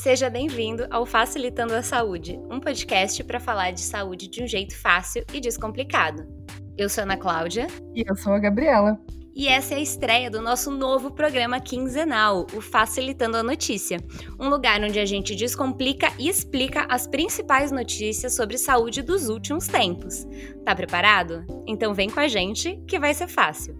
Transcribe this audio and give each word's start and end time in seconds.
Seja 0.00 0.30
bem-vindo 0.30 0.86
ao 0.90 1.04
Facilitando 1.04 1.74
a 1.74 1.82
Saúde, 1.82 2.40
um 2.50 2.58
podcast 2.58 3.22
para 3.22 3.38
falar 3.38 3.72
de 3.72 3.82
saúde 3.82 4.28
de 4.28 4.42
um 4.42 4.46
jeito 4.46 4.74
fácil 4.74 5.22
e 5.30 5.38
descomplicado. 5.42 6.26
Eu 6.74 6.88
sou 6.88 7.02
Ana 7.04 7.18
Cláudia. 7.18 7.66
E 7.94 8.02
eu 8.08 8.16
sou 8.16 8.32
a 8.32 8.38
Gabriela. 8.38 8.98
E 9.36 9.46
essa 9.46 9.74
é 9.74 9.76
a 9.76 9.80
estreia 9.80 10.30
do 10.30 10.40
nosso 10.40 10.70
novo 10.70 11.10
programa 11.10 11.60
quinzenal, 11.60 12.46
o 12.54 12.62
Facilitando 12.62 13.36
a 13.36 13.42
Notícia, 13.42 13.98
um 14.38 14.48
lugar 14.48 14.82
onde 14.82 14.98
a 14.98 15.04
gente 15.04 15.36
descomplica 15.36 16.10
e 16.18 16.30
explica 16.30 16.86
as 16.88 17.06
principais 17.06 17.70
notícias 17.70 18.34
sobre 18.34 18.56
saúde 18.56 19.02
dos 19.02 19.28
últimos 19.28 19.66
tempos. 19.66 20.26
Tá 20.64 20.74
preparado? 20.74 21.44
Então 21.66 21.92
vem 21.92 22.08
com 22.08 22.20
a 22.20 22.26
gente 22.26 22.82
que 22.88 22.98
vai 22.98 23.12
ser 23.12 23.28
fácil. 23.28 23.76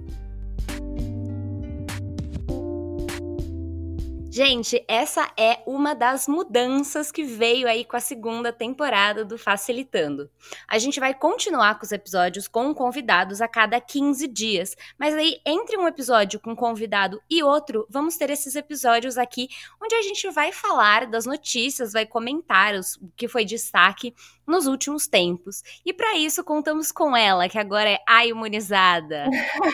Gente, 4.32 4.84
essa 4.86 5.28
é 5.36 5.60
uma 5.66 5.92
das 5.92 6.28
mudanças 6.28 7.10
que 7.10 7.24
veio 7.24 7.66
aí 7.66 7.84
com 7.84 7.96
a 7.96 8.00
segunda 8.00 8.52
temporada 8.52 9.24
do 9.24 9.36
Facilitando. 9.36 10.30
A 10.68 10.78
gente 10.78 11.00
vai 11.00 11.12
continuar 11.12 11.76
com 11.76 11.84
os 11.84 11.90
episódios 11.90 12.46
com 12.46 12.72
convidados 12.72 13.40
a 13.40 13.48
cada 13.48 13.80
15 13.80 14.28
dias, 14.28 14.76
mas 14.96 15.14
aí 15.14 15.40
entre 15.44 15.76
um 15.76 15.88
episódio 15.88 16.38
com 16.38 16.54
convidado 16.54 17.20
e 17.28 17.42
outro, 17.42 17.88
vamos 17.90 18.16
ter 18.16 18.30
esses 18.30 18.54
episódios 18.54 19.18
aqui 19.18 19.48
onde 19.82 19.96
a 19.96 20.02
gente 20.02 20.30
vai 20.30 20.52
falar 20.52 21.08
das 21.08 21.26
notícias, 21.26 21.92
vai 21.92 22.06
comentar 22.06 22.76
os, 22.76 22.94
o 22.98 23.10
que 23.16 23.26
foi 23.26 23.44
destaque 23.44 24.14
nos 24.46 24.68
últimos 24.68 25.08
tempos. 25.08 25.60
E 25.84 25.92
para 25.92 26.16
isso 26.16 26.44
contamos 26.44 26.92
com 26.92 27.16
ela, 27.16 27.48
que 27.48 27.58
agora 27.58 27.90
é 27.90 27.98
a 28.08 28.24
imunizada. 28.24 29.24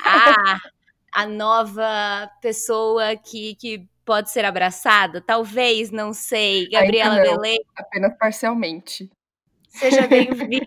a, 0.03 0.57
a 1.13 1.27
nova 1.27 2.31
pessoa 2.41 3.17
que, 3.17 3.55
que 3.57 3.87
pode 4.07 4.31
ser 4.31 4.45
abraçada? 4.45 5.21
Talvez, 5.21 5.91
não 5.91 6.15
sei. 6.15 6.69
Gabriela 6.71 7.17
Belém. 7.17 7.59
Apenas 7.77 8.17
parcialmente. 8.17 9.11
Seja 9.69 10.07
bem-vinda 10.09 10.65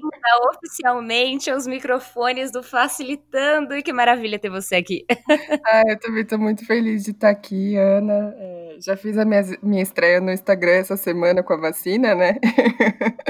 oficialmente 0.54 1.50
aos 1.50 1.66
microfones 1.66 2.52
do 2.52 2.62
Facilitando. 2.62 3.74
E 3.76 3.82
que 3.82 3.92
maravilha 3.94 4.38
ter 4.38 4.50
você 4.50 4.76
aqui. 4.76 5.06
Ah, 5.66 5.84
eu 5.88 6.00
também 6.00 6.24
estou 6.24 6.40
muito 6.40 6.66
feliz 6.66 7.04
de 7.04 7.12
estar 7.12 7.30
aqui, 7.30 7.76
Ana. 7.76 8.34
É, 8.38 8.78
já 8.80 8.98
fiz 8.98 9.18
a 9.18 9.26
minha, 9.26 9.42
minha 9.62 9.84
estreia 9.84 10.20
no 10.20 10.32
Instagram 10.32 10.72
essa 10.72 10.98
semana 10.98 11.44
com 11.44 11.54
a 11.54 11.58
vacina, 11.58 12.16
né? 12.16 12.38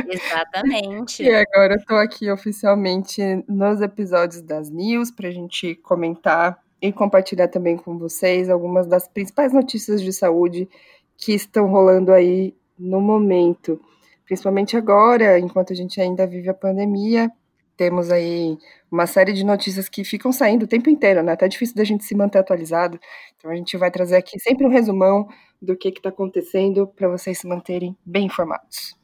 Exatamente. 0.07 1.23
e 1.23 1.29
agora 1.29 1.73
eu 1.73 1.77
estou 1.77 1.97
aqui 1.97 2.31
oficialmente 2.31 3.21
nos 3.47 3.81
episódios 3.81 4.41
das 4.41 4.69
News 4.69 5.11
para 5.11 5.27
a 5.27 5.31
gente 5.31 5.75
comentar 5.75 6.59
e 6.81 6.91
compartilhar 6.91 7.47
também 7.47 7.77
com 7.77 7.97
vocês 7.97 8.49
algumas 8.49 8.87
das 8.87 9.07
principais 9.07 9.53
notícias 9.53 10.01
de 10.01 10.13
saúde 10.13 10.69
que 11.17 11.33
estão 11.33 11.67
rolando 11.67 12.11
aí 12.11 12.55
no 12.77 13.01
momento. 13.01 13.79
Principalmente 14.25 14.77
agora, 14.77 15.39
enquanto 15.39 15.73
a 15.73 15.75
gente 15.75 15.99
ainda 15.99 16.25
vive 16.25 16.49
a 16.49 16.53
pandemia, 16.53 17.31
temos 17.75 18.11
aí 18.11 18.57
uma 18.91 19.07
série 19.07 19.33
de 19.33 19.43
notícias 19.43 19.87
que 19.87 20.03
ficam 20.03 20.31
saindo 20.31 20.63
o 20.63 20.67
tempo 20.67 20.89
inteiro, 20.89 21.23
né? 21.23 21.31
Até 21.31 21.47
difícil 21.47 21.75
da 21.75 21.83
gente 21.83 22.03
se 22.03 22.13
manter 22.13 22.39
atualizado. 22.39 22.99
Então 23.37 23.49
a 23.49 23.55
gente 23.55 23.77
vai 23.77 23.89
trazer 23.89 24.17
aqui 24.17 24.37
sempre 24.39 24.65
um 24.65 24.69
resumão 24.69 25.27
do 25.61 25.77
que 25.77 25.89
está 25.89 26.09
acontecendo 26.09 26.87
para 26.87 27.07
vocês 27.07 27.39
se 27.39 27.47
manterem 27.47 27.95
bem 28.05 28.25
informados. 28.25 28.98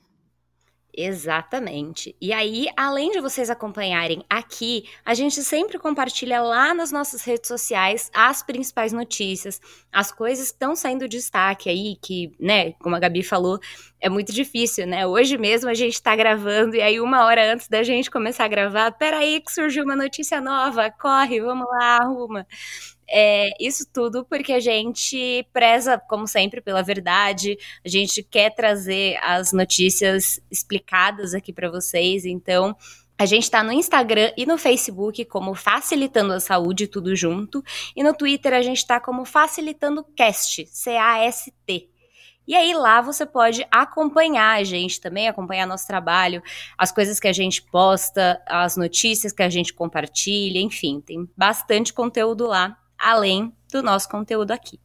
Exatamente. 0.97 2.15
E 2.21 2.31
aí, 2.31 2.67
além 2.77 3.11
de 3.11 3.19
vocês 3.19 3.49
acompanharem 3.49 4.23
aqui, 4.29 4.85
a 5.03 5.13
gente 5.13 5.43
sempre 5.43 5.77
compartilha 5.77 6.41
lá 6.41 6.73
nas 6.73 6.89
nossas 6.89 7.21
redes 7.23 7.49
sociais 7.49 8.09
as 8.13 8.41
principais 8.41 8.93
notícias, 8.93 9.59
as 9.91 10.09
coisas 10.09 10.47
que 10.47 10.53
estão 10.53 10.73
saindo 10.73 11.05
destaque 11.07 11.69
aí, 11.69 11.97
que, 12.01 12.33
né, 12.39 12.71
como 12.73 12.95
a 12.95 12.99
Gabi 12.99 13.23
falou, 13.23 13.59
é 13.99 14.07
muito 14.07 14.31
difícil, 14.31 14.87
né? 14.87 15.05
Hoje 15.05 15.37
mesmo 15.37 15.69
a 15.69 15.73
gente 15.73 16.01
tá 16.01 16.15
gravando 16.15 16.75
e 16.77 16.81
aí 16.81 17.01
uma 17.01 17.25
hora 17.25 17.53
antes 17.53 17.67
da 17.67 17.83
gente 17.83 18.09
começar 18.09 18.45
a 18.45 18.47
gravar, 18.47 18.91
peraí 18.91 19.41
que 19.41 19.51
surgiu 19.51 19.83
uma 19.83 19.95
notícia 19.97 20.39
nova, 20.39 20.89
corre, 20.91 21.41
vamos 21.41 21.67
lá, 21.67 21.97
arruma. 21.97 22.47
É, 23.07 23.51
isso 23.59 23.85
tudo 23.93 24.25
porque 24.25 24.53
a 24.53 24.59
gente 24.59 25.47
preza, 25.53 25.97
como 25.97 26.27
sempre, 26.27 26.59
pela 26.61 26.81
verdade, 26.81 27.57
a 27.85 27.89
gente 27.89 28.23
quer 28.23 28.53
trazer 28.53 29.17
as 29.21 29.53
notícias 29.53 30.39
explicadas 30.49 31.33
aqui 31.33 31.53
para 31.53 31.69
vocês, 31.69 32.25
então. 32.25 32.75
A 33.17 33.25
gente 33.25 33.43
está 33.43 33.63
no 33.63 33.71
Instagram 33.71 34.33
e 34.35 34.45
no 34.45 34.57
Facebook 34.57 35.23
como 35.23 35.55
Facilitando 35.55 36.33
a 36.33 36.39
Saúde, 36.41 36.85
tudo 36.85 37.15
junto. 37.15 37.63
E 37.95 38.03
no 38.03 38.13
Twitter 38.13 38.53
a 38.53 38.61
gente 38.61 38.79
está 38.79 38.99
como 38.99 39.23
Facilitando 39.23 40.03
Cast, 40.17 40.65
C-A-S-T. 40.69 41.89
E 42.45 42.53
aí 42.53 42.73
lá 42.73 42.99
você 42.99 43.25
pode 43.25 43.65
acompanhar 43.71 44.59
a 44.59 44.63
gente 44.65 44.99
também, 44.99 45.29
acompanhar 45.29 45.65
nosso 45.65 45.87
trabalho, 45.87 46.43
as 46.77 46.91
coisas 46.91 47.17
que 47.17 47.27
a 47.29 47.33
gente 47.33 47.61
posta, 47.61 48.41
as 48.45 48.75
notícias 48.75 49.31
que 49.31 49.41
a 49.41 49.49
gente 49.49 49.73
compartilha, 49.73 50.59
enfim, 50.59 50.99
tem 50.99 51.25
bastante 51.37 51.93
conteúdo 51.93 52.45
lá 52.45 52.77
além 52.97 53.55
do 53.71 53.81
nosso 53.83 54.09
conteúdo 54.09 54.51
aqui. 54.51 54.79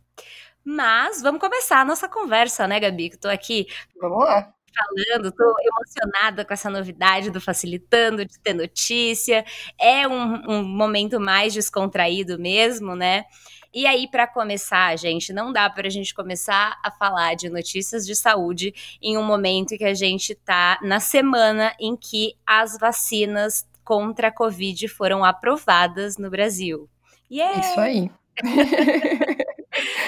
Mas 0.65 1.23
vamos 1.23 1.41
começar 1.41 1.81
a 1.81 1.85
nossa 1.85 2.09
conversa, 2.09 2.67
né, 2.69 2.79
Gabi? 2.79 3.11
Que 3.11 3.17
tô 3.17 3.29
aqui. 3.29 3.67
Vamos 4.01 4.25
lá. 4.25 4.53
Falando, 4.73 5.33
tô 5.33 5.55
emocionada 5.59 6.45
com 6.45 6.55
essa 6.55 6.71
novidade 6.71 7.31
do 7.31 7.41
Facilitando, 7.41 8.25
de 8.25 8.39
ter 8.39 8.55
notícia. 8.55 9.45
É 9.81 10.07
um, 10.07 10.35
um 10.49 10.63
momento 10.63 11.19
mais 11.19 11.53
descontraído 11.53 12.39
mesmo, 12.39 12.95
né? 12.95 13.25
E 13.73 13.87
aí, 13.87 14.09
para 14.09 14.27
começar, 14.27 14.97
gente, 14.97 15.33
não 15.33 15.53
dá 15.53 15.71
para 15.71 15.87
a 15.87 15.91
gente 15.91 16.13
começar 16.13 16.77
a 16.85 16.91
falar 16.91 17.35
de 17.37 17.49
notícias 17.49 18.05
de 18.05 18.17
saúde 18.17 18.75
em 19.01 19.17
um 19.17 19.23
momento 19.23 19.79
que 19.79 19.85
a 19.85 19.95
gente 19.95 20.35
tá 20.35 20.79
na 20.83 20.99
semana 20.99 21.73
em 21.79 21.97
que 21.97 22.35
as 22.45 22.77
vacinas 22.77 23.69
contra 23.85 24.29
a 24.29 24.33
Covid 24.33 24.89
foram 24.89 25.25
aprovadas 25.25 26.17
no 26.17 26.29
Brasil. 26.29 26.89
Yeah! 27.31 27.61
Isso 27.61 27.81
aí. 27.81 28.11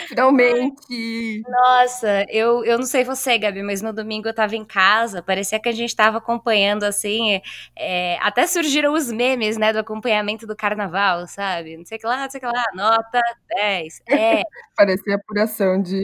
Finalmente! 0.09 1.43
Nossa, 1.49 2.27
eu, 2.29 2.65
eu 2.65 2.79
não 2.79 2.85
sei 2.85 3.05
você, 3.05 3.39
Gabi, 3.39 3.63
mas 3.63 3.81
no 3.81 3.93
domingo 3.93 4.29
eu 4.29 4.35
tava 4.35 4.57
em 4.57 4.65
casa, 4.65 5.23
parecia 5.23 5.61
que 5.61 5.69
a 5.69 5.73
gente 5.73 5.95
tava 5.95 6.19
acompanhando, 6.19 6.83
assim, 6.83 7.41
é, 7.77 8.19
até 8.21 8.47
surgiram 8.47 8.93
os 8.93 9.11
memes, 9.11 9.57
né, 9.57 9.73
do 9.73 9.79
acompanhamento 9.79 10.47
do 10.47 10.57
carnaval, 10.57 11.27
sabe? 11.29 11.77
Não 11.77 11.85
sei 11.87 11.97
o 11.97 12.01
que 12.01 12.07
lá, 12.07 12.23
não 12.23 12.31
sei 12.31 12.39
o 12.39 12.41
que 12.41 12.47
lá, 12.47 12.65
nota 12.75 13.21
10, 13.49 14.03
é. 14.09 14.43
parecia 14.77 15.15
apuração 15.15 15.81
de... 15.81 16.03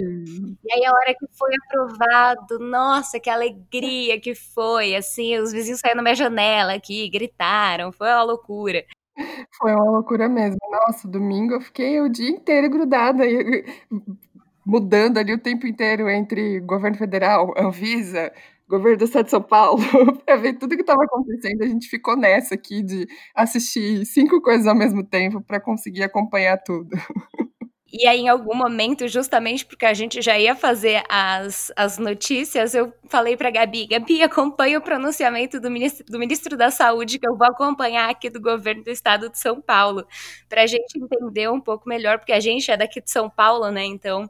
E 0.64 0.72
aí 0.72 0.84
a 0.84 0.92
hora 0.92 1.14
que 1.14 1.26
foi 1.36 1.50
aprovado, 1.66 2.58
nossa, 2.60 3.18
que 3.18 3.28
alegria 3.28 4.20
que 4.20 4.34
foi, 4.34 4.94
assim, 4.94 5.36
os 5.38 5.52
vizinhos 5.52 5.80
saíram 5.80 5.96
na 5.96 6.02
minha 6.02 6.14
janela 6.14 6.74
aqui, 6.74 7.08
gritaram, 7.10 7.90
foi 7.92 8.08
uma 8.08 8.22
loucura. 8.22 8.84
Foi 9.58 9.72
uma 9.74 9.84
loucura 9.90 10.28
mesmo. 10.28 10.58
Nossa, 10.70 11.08
domingo 11.08 11.54
eu 11.54 11.60
fiquei 11.60 12.00
o 12.00 12.08
dia 12.08 12.28
inteiro 12.30 12.70
grudada, 12.70 13.24
mudando 14.64 15.18
ali 15.18 15.32
o 15.32 15.38
tempo 15.38 15.66
inteiro 15.66 16.08
entre 16.08 16.60
governo 16.60 16.96
federal, 16.96 17.54
Anvisa, 17.58 18.32
governo 18.68 18.98
do 18.98 19.04
estado 19.04 19.24
de 19.24 19.30
São 19.30 19.42
Paulo, 19.42 19.78
para 20.26 20.36
ver 20.36 20.54
tudo 20.58 20.76
que 20.76 20.82
estava 20.82 21.02
acontecendo. 21.04 21.62
A 21.62 21.66
gente 21.66 21.88
ficou 21.88 22.16
nessa 22.16 22.54
aqui 22.54 22.82
de 22.82 23.06
assistir 23.34 24.04
cinco 24.06 24.40
coisas 24.42 24.66
ao 24.66 24.74
mesmo 24.74 25.02
tempo 25.04 25.40
para 25.40 25.60
conseguir 25.60 26.02
acompanhar 26.02 26.58
tudo. 26.58 26.90
E 27.90 28.06
aí, 28.06 28.20
em 28.20 28.28
algum 28.28 28.54
momento, 28.54 29.08
justamente 29.08 29.64
porque 29.64 29.86
a 29.86 29.94
gente 29.94 30.20
já 30.20 30.38
ia 30.38 30.54
fazer 30.54 31.02
as, 31.08 31.72
as 31.74 31.96
notícias, 31.98 32.74
eu 32.74 32.92
falei 33.08 33.34
para 33.34 33.50
Gabi: 33.50 33.86
Gabi, 33.86 34.22
acompanha 34.22 34.78
o 34.78 34.82
pronunciamento 34.82 35.58
do 35.58 35.70
ministro, 35.70 36.04
do 36.06 36.18
ministro 36.18 36.54
da 36.56 36.70
Saúde, 36.70 37.18
que 37.18 37.26
eu 37.26 37.34
vou 37.36 37.46
acompanhar 37.46 38.10
aqui 38.10 38.28
do 38.28 38.40
governo 38.42 38.84
do 38.84 38.90
estado 38.90 39.30
de 39.30 39.38
São 39.38 39.60
Paulo, 39.62 40.06
para 40.50 40.62
a 40.64 40.66
gente 40.66 40.98
entender 40.98 41.50
um 41.50 41.60
pouco 41.60 41.88
melhor, 41.88 42.18
porque 42.18 42.32
a 42.32 42.40
gente 42.40 42.70
é 42.70 42.76
daqui 42.76 43.00
de 43.00 43.10
São 43.10 43.30
Paulo, 43.30 43.70
né? 43.70 43.84
Então 43.86 44.28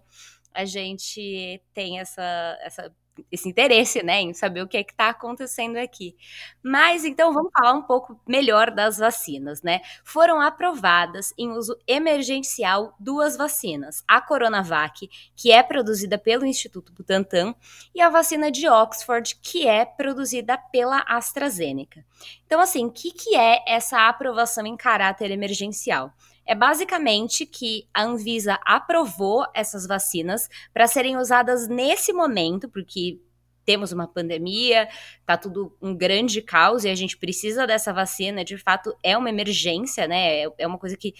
a 0.54 0.64
gente 0.64 1.60
tem 1.74 1.98
essa, 2.00 2.58
essa 2.62 2.92
esse 3.30 3.48
interesse, 3.48 4.02
né, 4.02 4.20
em 4.20 4.34
saber 4.34 4.62
o 4.62 4.68
que 4.68 4.76
é 4.76 4.84
que 4.84 4.92
está 4.92 5.08
acontecendo 5.08 5.76
aqui. 5.76 6.16
Mas 6.62 7.04
então 7.04 7.32
vamos 7.32 7.50
falar 7.52 7.72
um 7.72 7.82
pouco 7.82 8.20
melhor 8.26 8.70
das 8.70 8.98
vacinas, 8.98 9.62
né? 9.62 9.80
Foram 10.04 10.40
aprovadas 10.40 11.32
em 11.38 11.50
uso 11.50 11.76
emergencial 11.86 12.94
duas 12.98 13.36
vacinas: 13.36 14.02
a 14.06 14.20
Coronavac, 14.20 15.08
que 15.36 15.50
é 15.50 15.62
produzida 15.62 16.18
pelo 16.18 16.44
Instituto 16.44 16.92
Butantan, 16.92 17.54
e 17.94 18.00
a 18.00 18.08
vacina 18.08 18.50
de 18.50 18.68
Oxford, 18.68 19.36
que 19.42 19.66
é 19.66 19.84
produzida 19.84 20.56
pela 20.56 21.04
AstraZeneca. 21.06 22.04
Então, 22.46 22.60
assim, 22.60 22.86
o 22.86 22.90
que, 22.90 23.12
que 23.12 23.36
é 23.36 23.62
essa 23.66 24.08
aprovação 24.08 24.66
em 24.66 24.76
caráter 24.76 25.30
emergencial? 25.30 26.12
É 26.48 26.54
basicamente 26.54 27.44
que 27.44 27.86
a 27.92 28.04
Anvisa 28.04 28.58
aprovou 28.64 29.44
essas 29.54 29.86
vacinas 29.86 30.48
para 30.72 30.86
serem 30.86 31.18
usadas 31.18 31.68
nesse 31.68 32.10
momento, 32.10 32.70
porque 32.70 33.20
temos 33.66 33.92
uma 33.92 34.08
pandemia, 34.08 34.88
tá 35.26 35.36
tudo 35.36 35.76
um 35.80 35.94
grande 35.94 36.40
caos 36.40 36.84
e 36.84 36.88
a 36.88 36.94
gente 36.94 37.18
precisa 37.18 37.66
dessa 37.66 37.92
vacina, 37.92 38.42
de 38.42 38.56
fato 38.56 38.96
é 39.04 39.14
uma 39.14 39.28
emergência, 39.28 40.08
né? 40.08 40.44
É 40.56 40.66
uma 40.66 40.78
coisa 40.78 40.96
que 40.96 41.12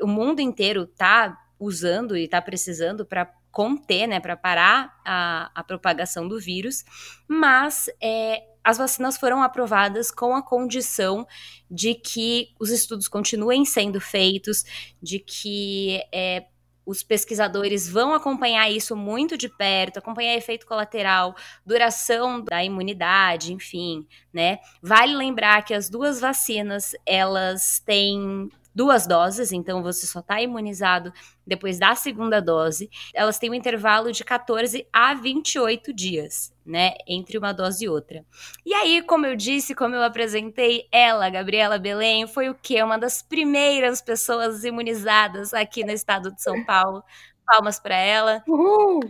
o 0.00 0.08
mundo 0.08 0.40
inteiro 0.40 0.88
tá 0.88 1.38
usando 1.56 2.16
e 2.16 2.26
tá 2.26 2.42
precisando 2.42 3.06
para 3.06 3.32
conter, 3.52 4.08
né, 4.08 4.18
para 4.18 4.36
parar 4.36 5.00
a, 5.06 5.52
a 5.54 5.62
propagação 5.62 6.26
do 6.26 6.40
vírus, 6.40 6.84
mas 7.28 7.88
é, 8.02 8.42
as 8.64 8.78
vacinas 8.78 9.18
foram 9.18 9.42
aprovadas 9.42 10.10
com 10.10 10.34
a 10.34 10.42
condição 10.42 11.26
de 11.70 11.94
que 11.94 12.48
os 12.58 12.70
estudos 12.70 13.06
continuem 13.06 13.64
sendo 13.64 14.00
feitos, 14.00 14.64
de 15.02 15.18
que 15.18 16.00
é, 16.12 16.46
os 16.86 17.02
pesquisadores 17.02 17.88
vão 17.88 18.14
acompanhar 18.14 18.70
isso 18.70 18.96
muito 18.96 19.36
de 19.36 19.48
perto, 19.48 19.98
acompanhar 19.98 20.34
efeito 20.34 20.66
colateral, 20.66 21.34
duração 21.64 22.42
da 22.42 22.64
imunidade, 22.64 23.52
enfim, 23.52 24.06
né? 24.32 24.58
Vale 24.82 25.14
lembrar 25.14 25.64
que 25.64 25.74
as 25.74 25.88
duas 25.88 26.20
vacinas, 26.20 26.92
elas 27.06 27.80
têm 27.84 28.48
duas 28.74 29.06
doses, 29.06 29.52
então 29.52 29.82
você 29.82 30.06
só 30.06 30.20
está 30.20 30.40
imunizado 30.40 31.12
depois 31.46 31.78
da 31.78 31.94
segunda 31.94 32.40
dose. 32.40 32.90
Elas 33.14 33.38
têm 33.38 33.50
um 33.50 33.54
intervalo 33.54 34.10
de 34.10 34.24
14 34.24 34.86
a 34.92 35.14
28 35.14 35.92
dias, 35.92 36.52
né, 36.66 36.94
entre 37.06 37.38
uma 37.38 37.52
dose 37.52 37.84
e 37.84 37.88
outra. 37.88 38.24
E 38.64 38.74
aí, 38.74 39.02
como 39.02 39.26
eu 39.26 39.36
disse, 39.36 39.74
como 39.74 39.94
eu 39.94 40.02
apresentei, 40.02 40.88
ela, 40.90 41.30
Gabriela 41.30 41.78
Belém, 41.78 42.26
foi 42.26 42.48
o 42.48 42.54
quê? 42.54 42.82
Uma 42.82 42.98
das 42.98 43.22
primeiras 43.22 44.02
pessoas 44.02 44.64
imunizadas 44.64 45.54
aqui 45.54 45.84
no 45.84 45.92
estado 45.92 46.32
de 46.34 46.42
São 46.42 46.64
Paulo. 46.64 47.02
Palmas 47.46 47.78
para 47.78 47.96
ela. 47.96 48.42
Uhul! 48.48 49.00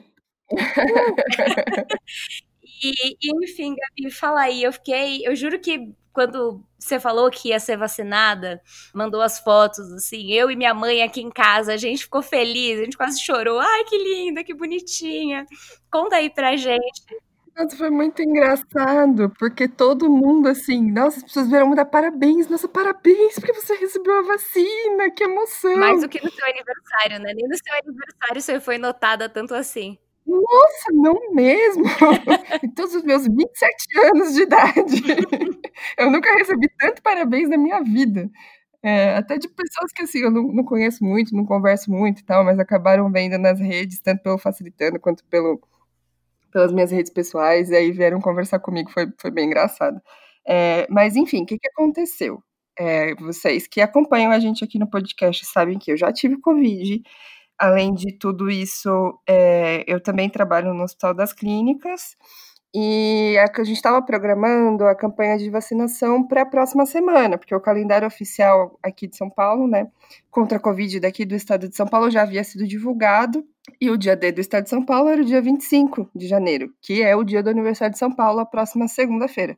e, 2.83 2.91
e, 3.23 3.45
enfim, 3.45 3.75
Gabi, 3.77 4.11
fala 4.11 4.43
aí. 4.43 4.63
Eu 4.63 4.73
fiquei, 4.73 5.27
eu 5.27 5.35
juro 5.37 5.59
que 5.61 5.95
quando 6.15 6.65
você 6.79 7.01
falou 7.01 7.29
que 7.29 7.49
ia 7.49 7.59
ser 7.59 7.77
vacinada, 7.77 8.63
mandou 8.95 9.21
as 9.21 9.41
fotos, 9.41 9.93
assim, 9.93 10.33
eu 10.33 10.49
e 10.49 10.57
minha 10.57 10.73
mãe 10.73 11.03
aqui 11.03 11.21
em 11.21 11.31
casa, 11.31 11.75
a 11.75 11.77
gente 11.77 12.05
ficou 12.05 12.23
feliz, 12.23 12.79
a 12.81 12.85
gente 12.85 12.97
quase 12.97 13.21
chorou. 13.21 13.59
Ai, 13.59 13.85
que 13.85 13.99
linda, 13.99 14.45
que 14.45 14.55
bonitinha. 14.55 15.45
Conta 15.91 16.17
aí 16.17 16.31
pra 16.31 16.57
gente. 16.57 17.03
Nossa, 17.57 17.77
foi 17.77 17.91
muito 17.91 18.23
engraçado, 18.23 19.33
porque 19.39 19.69
todo 19.69 20.11
mundo, 20.11 20.49
assim, 20.49 20.91
nossa, 20.91 21.19
as 21.19 21.25
pessoas 21.25 21.49
vieram 21.49 21.73
dar 21.75 21.85
parabéns, 21.85 22.49
nossa, 22.49 22.69
parabéns, 22.69 23.35
porque 23.35 23.53
você 23.53 23.75
recebeu 23.77 24.19
a 24.19 24.23
vacina, 24.23 25.11
que 25.15 25.25
emoção. 25.25 25.77
Mais 25.77 26.01
do 26.01 26.09
que 26.09 26.25
no 26.25 26.31
seu 26.31 26.45
aniversário, 26.47 27.21
né? 27.21 27.33
Nem 27.35 27.49
no 27.49 27.57
seu 27.57 27.75
aniversário 27.75 28.41
você 28.41 28.61
foi 28.61 28.79
notada 28.79 29.29
tanto 29.29 29.55
assim. 29.55 29.99
Nossa, 30.27 30.93
não 30.93 31.35
mesmo! 31.35 31.85
em 32.63 32.71
todos 32.71 32.95
os 32.95 33.03
meus 33.03 33.27
27 33.27 34.01
anos 34.07 34.35
de 34.35 34.43
idade. 34.43 35.03
eu 35.99 36.11
nunca 36.11 36.35
recebi 36.35 36.69
tanto 36.79 37.03
parabéns 37.03 37.49
na 37.49 37.59
minha 37.59 37.83
vida. 37.83 38.31
É, 38.83 39.17
até 39.17 39.39
de 39.39 39.49
pessoas 39.49 39.93
que 39.93 40.03
assim, 40.03 40.19
eu 40.19 40.31
não, 40.31 40.43
não, 40.43 40.65
conheço 40.65 41.03
muito, 41.03 41.35
não 41.35 41.47
converso 41.47 41.91
muito 41.91 42.21
e 42.21 42.25
tal, 42.25 42.45
mas 42.45 42.59
acabaram 42.59 43.11
vendo 43.11 43.39
nas 43.39 43.59
redes, 43.59 44.01
tanto 44.01 44.23
pelo 44.23 44.39
Facilitando 44.39 45.01
quanto 45.01 45.25
pelo, 45.25 45.59
pelas 46.53 46.73
minhas 46.73 46.91
redes 46.91 47.11
pessoais, 47.11 47.71
e 47.71 47.77
aí 47.77 47.91
vieram 47.91 48.21
conversar 48.21 48.61
comigo, 48.61 48.91
foi, 48.91 49.07
foi 49.19 49.31
bem 49.31 49.47
engraçado. 49.47 50.01
É, 50.47 50.87
mas 50.91 51.17
enfim, 51.17 51.43
o 51.43 51.47
que, 51.47 51.59
que 51.59 51.69
aconteceu? 51.69 52.43
É, 52.79 53.15
vocês 53.17 53.67
que 53.67 53.81
acompanham 53.81 54.33
a 54.33 54.39
gente 54.39 54.65
aqui 54.65 54.79
no 54.79 54.91
podcast 54.91 55.47
sabem 55.47 55.79
que 55.79 55.93
eu 55.93 55.97
já 55.97 56.13
tive 56.13 56.41
Covid, 56.41 57.03
Além 57.59 57.95
de 57.95 58.13
tudo 58.19 58.51
isso, 58.51 59.19
é, 59.27 59.85
eu 59.87 60.01
também 60.01 60.29
trabalho 60.29 60.75
no 60.75 60.83
Hospital 60.83 61.15
das 61.15 61.33
Clínicas 61.33 62.17
e 62.77 63.37
a, 63.39 63.63
gente 63.63 63.77
estava 63.77 64.03
programando 64.03 64.85
a 64.85 64.97
campanha 64.97 65.39
de 65.39 65.49
vacinação 65.49 66.27
para 66.27 66.43
a 66.43 66.47
próxima 66.47 66.85
semana, 66.85 67.39
porque 67.39 67.55
o 67.55 67.61
calendário 67.61 68.09
oficial 68.09 68.77
aqui 68.83 69.07
de 69.07 69.17
São 69.17 69.31
Paulo, 69.31 69.69
né, 69.69 69.87
contra 70.29 70.59
a 70.59 70.61
Covid 70.61 70.99
daqui 70.99 71.25
do 71.25 71.37
estado 71.37 71.69
de 71.69 71.77
São 71.77 71.87
Paulo 71.87 72.11
já 72.11 72.23
havia 72.23 72.43
sido 72.43 72.67
divulgado 72.67 73.45
e 73.81 73.91
o 73.91 73.97
dia 73.97 74.17
D 74.17 74.33
do 74.33 74.41
estado 74.41 74.65
de 74.65 74.71
São 74.71 74.85
Paulo 74.85 75.09
era 75.09 75.23
o 75.23 75.25
dia 75.25 75.41
25 75.41 76.11
de 76.13 76.27
janeiro, 76.27 76.75
que 76.83 77.01
é 77.01 77.15
o 77.15 77.23
dia 77.23 77.45
do 77.45 77.51
aniversário 77.51 77.93
de 77.93 77.99
São 77.99 78.13
Paulo, 78.13 78.41
a 78.41 78.47
próxima 78.47 78.89
segunda-feira. 78.89 79.57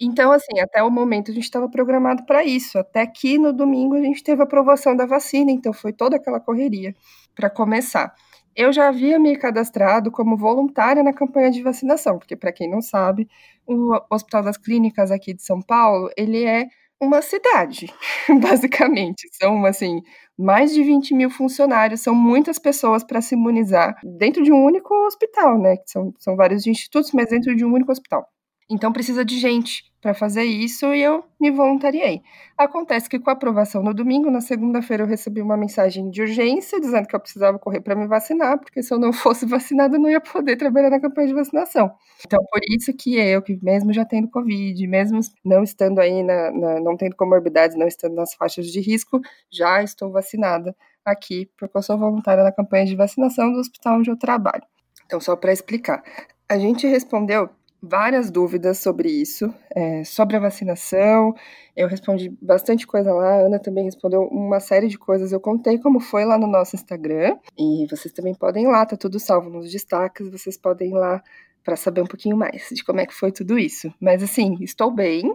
Então, 0.00 0.32
assim, 0.32 0.58
até 0.60 0.82
o 0.82 0.90
momento 0.90 1.30
a 1.30 1.34
gente 1.34 1.44
estava 1.44 1.68
programado 1.68 2.24
para 2.24 2.42
isso. 2.44 2.78
Até 2.78 3.06
que 3.06 3.38
no 3.38 3.52
domingo 3.52 3.94
a 3.96 4.00
gente 4.02 4.22
teve 4.22 4.40
a 4.40 4.44
aprovação 4.44 4.96
da 4.96 5.04
vacina, 5.06 5.50
então 5.50 5.72
foi 5.72 5.92
toda 5.92 6.16
aquela 6.16 6.40
correria 6.40 6.94
para 7.34 7.50
começar. 7.50 8.14
Eu 8.56 8.72
já 8.72 8.88
havia 8.88 9.18
me 9.18 9.36
cadastrado 9.36 10.10
como 10.10 10.36
voluntária 10.36 11.02
na 11.02 11.12
campanha 11.12 11.50
de 11.50 11.62
vacinação, 11.62 12.18
porque 12.18 12.34
para 12.36 12.50
quem 12.52 12.68
não 12.68 12.80
sabe, 12.80 13.28
o 13.66 13.92
Hospital 14.10 14.42
das 14.42 14.56
Clínicas 14.56 15.10
aqui 15.10 15.34
de 15.34 15.42
São 15.42 15.60
Paulo, 15.62 16.10
ele 16.16 16.44
é 16.44 16.66
uma 17.00 17.22
cidade, 17.22 17.92
basicamente. 18.42 19.28
São, 19.32 19.64
assim, 19.66 20.00
mais 20.36 20.72
de 20.72 20.82
20 20.82 21.14
mil 21.14 21.30
funcionários, 21.30 22.00
são 22.00 22.14
muitas 22.14 22.58
pessoas 22.58 23.04
para 23.04 23.20
se 23.20 23.34
imunizar 23.34 23.96
dentro 24.02 24.42
de 24.42 24.50
um 24.52 24.64
único 24.64 24.94
hospital, 25.06 25.58
né? 25.58 25.76
São, 25.86 26.12
são 26.18 26.36
vários 26.36 26.66
institutos, 26.66 27.12
mas 27.12 27.28
dentro 27.30 27.54
de 27.54 27.64
um 27.64 27.72
único 27.72 27.92
hospital. 27.92 28.26
Então 28.70 28.92
precisa 28.92 29.24
de 29.24 29.36
gente 29.36 29.90
para 30.00 30.14
fazer 30.14 30.44
isso 30.44 30.86
e 30.94 31.02
eu 31.02 31.24
me 31.40 31.50
voluntariei. 31.50 32.22
Acontece 32.56 33.08
que 33.08 33.18
com 33.18 33.28
a 33.28 33.32
aprovação 33.32 33.82
no 33.82 33.92
domingo, 33.92 34.30
na 34.30 34.40
segunda-feira 34.40 35.02
eu 35.02 35.06
recebi 35.08 35.42
uma 35.42 35.56
mensagem 35.56 36.08
de 36.08 36.22
urgência 36.22 36.80
dizendo 36.80 37.08
que 37.08 37.14
eu 37.14 37.20
precisava 37.20 37.58
correr 37.58 37.80
para 37.80 37.96
me 37.96 38.06
vacinar, 38.06 38.58
porque 38.60 38.80
se 38.80 38.94
eu 38.94 38.98
não 38.98 39.12
fosse 39.12 39.44
vacinada 39.44 39.96
eu 39.96 40.00
não 40.00 40.08
ia 40.08 40.20
poder 40.20 40.56
trabalhar 40.56 40.88
na 40.88 41.00
campanha 41.00 41.26
de 41.26 41.34
vacinação. 41.34 41.90
Então 42.24 42.38
por 42.48 42.60
isso 42.70 42.92
que 42.94 43.16
eu, 43.16 43.42
que 43.42 43.58
mesmo 43.60 43.92
já 43.92 44.04
tendo 44.04 44.28
Covid, 44.28 44.86
mesmo 44.86 45.20
não 45.44 45.64
estando 45.64 45.98
aí, 45.98 46.22
na, 46.22 46.52
na 46.52 46.80
não 46.80 46.96
tendo 46.96 47.16
comorbidades, 47.16 47.76
não 47.76 47.88
estando 47.88 48.14
nas 48.14 48.34
faixas 48.34 48.66
de 48.66 48.80
risco, 48.80 49.20
já 49.50 49.82
estou 49.82 50.12
vacinada 50.12 50.74
aqui, 51.04 51.50
porque 51.58 51.76
eu 51.76 51.82
sou 51.82 51.98
voluntária 51.98 52.44
na 52.44 52.52
campanha 52.52 52.86
de 52.86 52.94
vacinação 52.94 53.52
do 53.52 53.58
hospital 53.58 53.98
onde 53.98 54.10
eu 54.10 54.16
trabalho. 54.16 54.62
Então, 55.06 55.20
só 55.20 55.34
para 55.34 55.52
explicar, 55.52 56.04
a 56.48 56.58
gente 56.58 56.86
respondeu 56.86 57.50
várias 57.82 58.30
dúvidas 58.30 58.78
sobre 58.78 59.08
isso, 59.10 59.52
é, 59.74 60.04
sobre 60.04 60.36
a 60.36 60.40
vacinação. 60.40 61.34
Eu 61.76 61.88
respondi 61.88 62.36
bastante 62.40 62.86
coisa 62.86 63.12
lá, 63.12 63.34
a 63.34 63.46
Ana 63.46 63.58
também 63.58 63.84
respondeu 63.84 64.22
uma 64.22 64.60
série 64.60 64.88
de 64.88 64.98
coisas. 64.98 65.32
Eu 65.32 65.40
contei 65.40 65.78
como 65.78 66.00
foi 66.00 66.24
lá 66.24 66.38
no 66.38 66.46
nosso 66.46 66.76
Instagram 66.76 67.36
e 67.58 67.86
vocês 67.88 68.12
também 68.12 68.34
podem 68.34 68.64
ir 68.64 68.68
lá, 68.68 68.84
tá 68.84 68.96
tudo 68.96 69.18
salvo 69.18 69.48
nos 69.48 69.70
destaques, 69.70 70.30
vocês 70.30 70.56
podem 70.56 70.90
ir 70.90 70.94
lá 70.94 71.22
para 71.64 71.76
saber 71.76 72.02
um 72.02 72.06
pouquinho 72.06 72.36
mais 72.36 72.68
de 72.70 72.84
como 72.84 73.00
é 73.00 73.06
que 73.06 73.14
foi 73.14 73.32
tudo 73.32 73.58
isso. 73.58 73.92
Mas 74.00 74.22
assim, 74.22 74.56
estou 74.60 74.90
bem, 74.90 75.32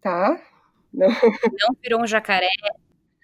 tá? 0.00 0.40
Não, 0.92 1.08
não 1.60 1.76
virou 1.82 2.02
um 2.02 2.06
jacaré. 2.06 2.48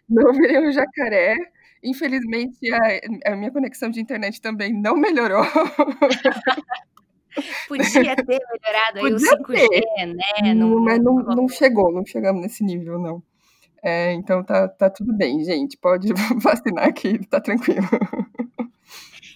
Não 0.09 0.33
virei 0.33 0.59
um 0.59 0.73
jacaré. 0.73 1.37
Infelizmente, 1.83 2.59
a, 2.73 3.33
a 3.33 3.37
minha 3.37 3.51
conexão 3.51 3.91
de 3.91 4.01
internet 4.01 4.41
também 4.41 4.73
não 4.73 4.97
melhorou. 4.97 5.45
Podia 7.69 8.17
ter 8.17 8.41
melhorado 8.53 8.99
aí 8.99 9.13
o 9.13 9.17
5G, 9.17 9.69
ter. 9.69 10.07
né? 10.07 10.55
Não, 10.55 10.81
mas 10.81 11.03
não, 11.03 11.17
não 11.17 11.49
chegou, 11.49 11.93
não 11.93 12.05
chegamos 12.05 12.43
nesse 12.43 12.65
nível, 12.65 12.99
não. 12.99 13.23
É, 13.83 14.13
então 14.15 14.43
tá, 14.43 14.67
tá 14.67 14.89
tudo 14.89 15.13
bem, 15.13 15.45
gente. 15.45 15.77
Pode 15.77 16.09
vacinar 16.43 16.89
aqui, 16.89 17.19
tá 17.27 17.41
tranquilo. 17.41 17.87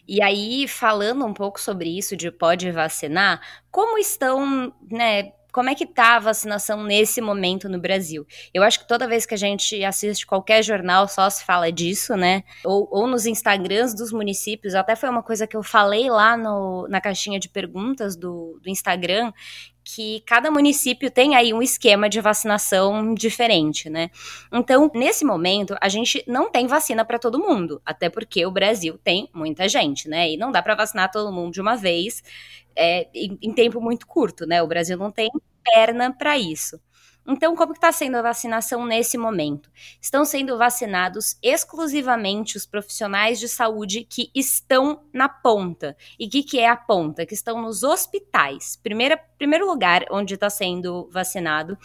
E 0.07 0.23
aí, 0.23 0.67
falando 0.67 1.27
um 1.27 1.35
pouco 1.35 1.61
sobre 1.61 1.97
isso 1.99 2.17
de 2.17 2.31
pode 2.31 2.71
vacinar, 2.73 3.43
como 3.71 3.99
estão, 3.99 4.73
né, 4.91 5.33
como 5.59 5.71
é 5.71 5.75
que 5.75 5.87
tá 5.87 6.15
a 6.15 6.19
vacinação 6.21 6.85
nesse 6.85 7.21
momento 7.21 7.69
no 7.69 7.81
Brasil? 7.81 8.25
Eu 8.55 8.63
acho 8.63 8.79
que 8.79 8.87
toda 8.87 9.09
vez 9.09 9.27
que 9.27 9.35
a 9.35 9.37
gente 9.37 9.83
assiste 9.83 10.25
qualquer 10.25 10.63
jornal 10.63 11.09
só 11.09 11.29
se 11.29 11.45
fala 11.45 11.73
disso, 11.73 12.15
né? 12.15 12.45
Ou, 12.65 12.89
ou 12.93 13.09
nos 13.09 13.27
Instagrams 13.27 13.93
dos 13.93 14.13
municípios, 14.13 14.77
até 14.77 14.95
foi 14.95 15.09
uma 15.09 15.21
coisa 15.21 15.49
que 15.49 15.57
eu 15.57 15.63
falei 15.65 16.09
lá 16.09 16.37
no, 16.37 16.87
na 16.87 17.01
caixinha 17.01 17.41
de 17.41 17.49
perguntas 17.49 18.15
do, 18.15 18.61
do 18.63 18.71
Instagram, 18.71 19.33
que 19.83 20.23
cada 20.27 20.49
município 20.49 21.11
tem 21.11 21.35
aí 21.35 21.53
um 21.53 21.61
esquema 21.61 22.09
de 22.09 22.21
vacinação 22.21 23.13
diferente, 23.13 23.91
né? 23.91 24.11
Então, 24.53 24.89
nesse 24.95 25.25
momento, 25.25 25.75
a 25.81 25.89
gente 25.89 26.23
não 26.25 26.53
tem 26.53 26.69
vacina 26.69 27.05
para 27.05 27.19
todo 27.19 27.37
mundo, 27.37 27.83
até 27.85 28.09
porque 28.09 28.47
o 28.47 28.51
Brasil 28.53 28.97
tem 29.03 29.29
muita 29.35 29.69
gente, 29.69 30.09
né? 30.09 30.31
E 30.31 30.37
não 30.37 30.53
dá 30.53 30.63
para 30.63 30.77
vacinar 30.77 31.11
todo 31.11 31.33
mundo 31.33 31.53
de 31.53 31.61
uma 31.61 31.75
vez 31.75 32.23
é, 32.79 33.09
em, 33.13 33.37
em 33.43 33.53
tempo 33.53 33.81
muito 33.81 34.07
curto, 34.07 34.47
né? 34.47 34.63
O 34.63 34.69
Brasil 34.69 34.97
não 34.97 35.11
tem 35.11 35.29
perna 35.73 36.13
para 36.13 36.39
isso. 36.39 36.81
Então, 37.31 37.55
como 37.55 37.75
está 37.75 37.93
sendo 37.93 38.17
a 38.17 38.23
vacinação 38.23 38.87
nesse 38.87 39.19
momento? 39.19 39.71
Estão 40.01 40.25
sendo 40.25 40.57
vacinados 40.57 41.37
exclusivamente 41.43 42.57
os 42.57 42.65
profissionais 42.65 43.39
de 43.39 43.47
saúde 43.47 44.03
que 44.03 44.31
estão 44.35 45.03
na 45.13 45.29
ponta. 45.29 45.95
E 46.19 46.27
o 46.27 46.31
que, 46.31 46.43
que, 46.43 46.59
é 46.59 46.67
a 46.67 46.75
ponta? 46.75 47.27
Que 47.27 47.35
estão 47.35 47.61
nos 47.61 47.83
hospitais. 47.83 48.77
Primeira, 48.83 49.19
primeiro 49.37 49.67
lugar 49.67 50.07
onde 50.11 50.33
está 50.33 50.49
sendo 50.49 51.07
vacinado 51.13 51.77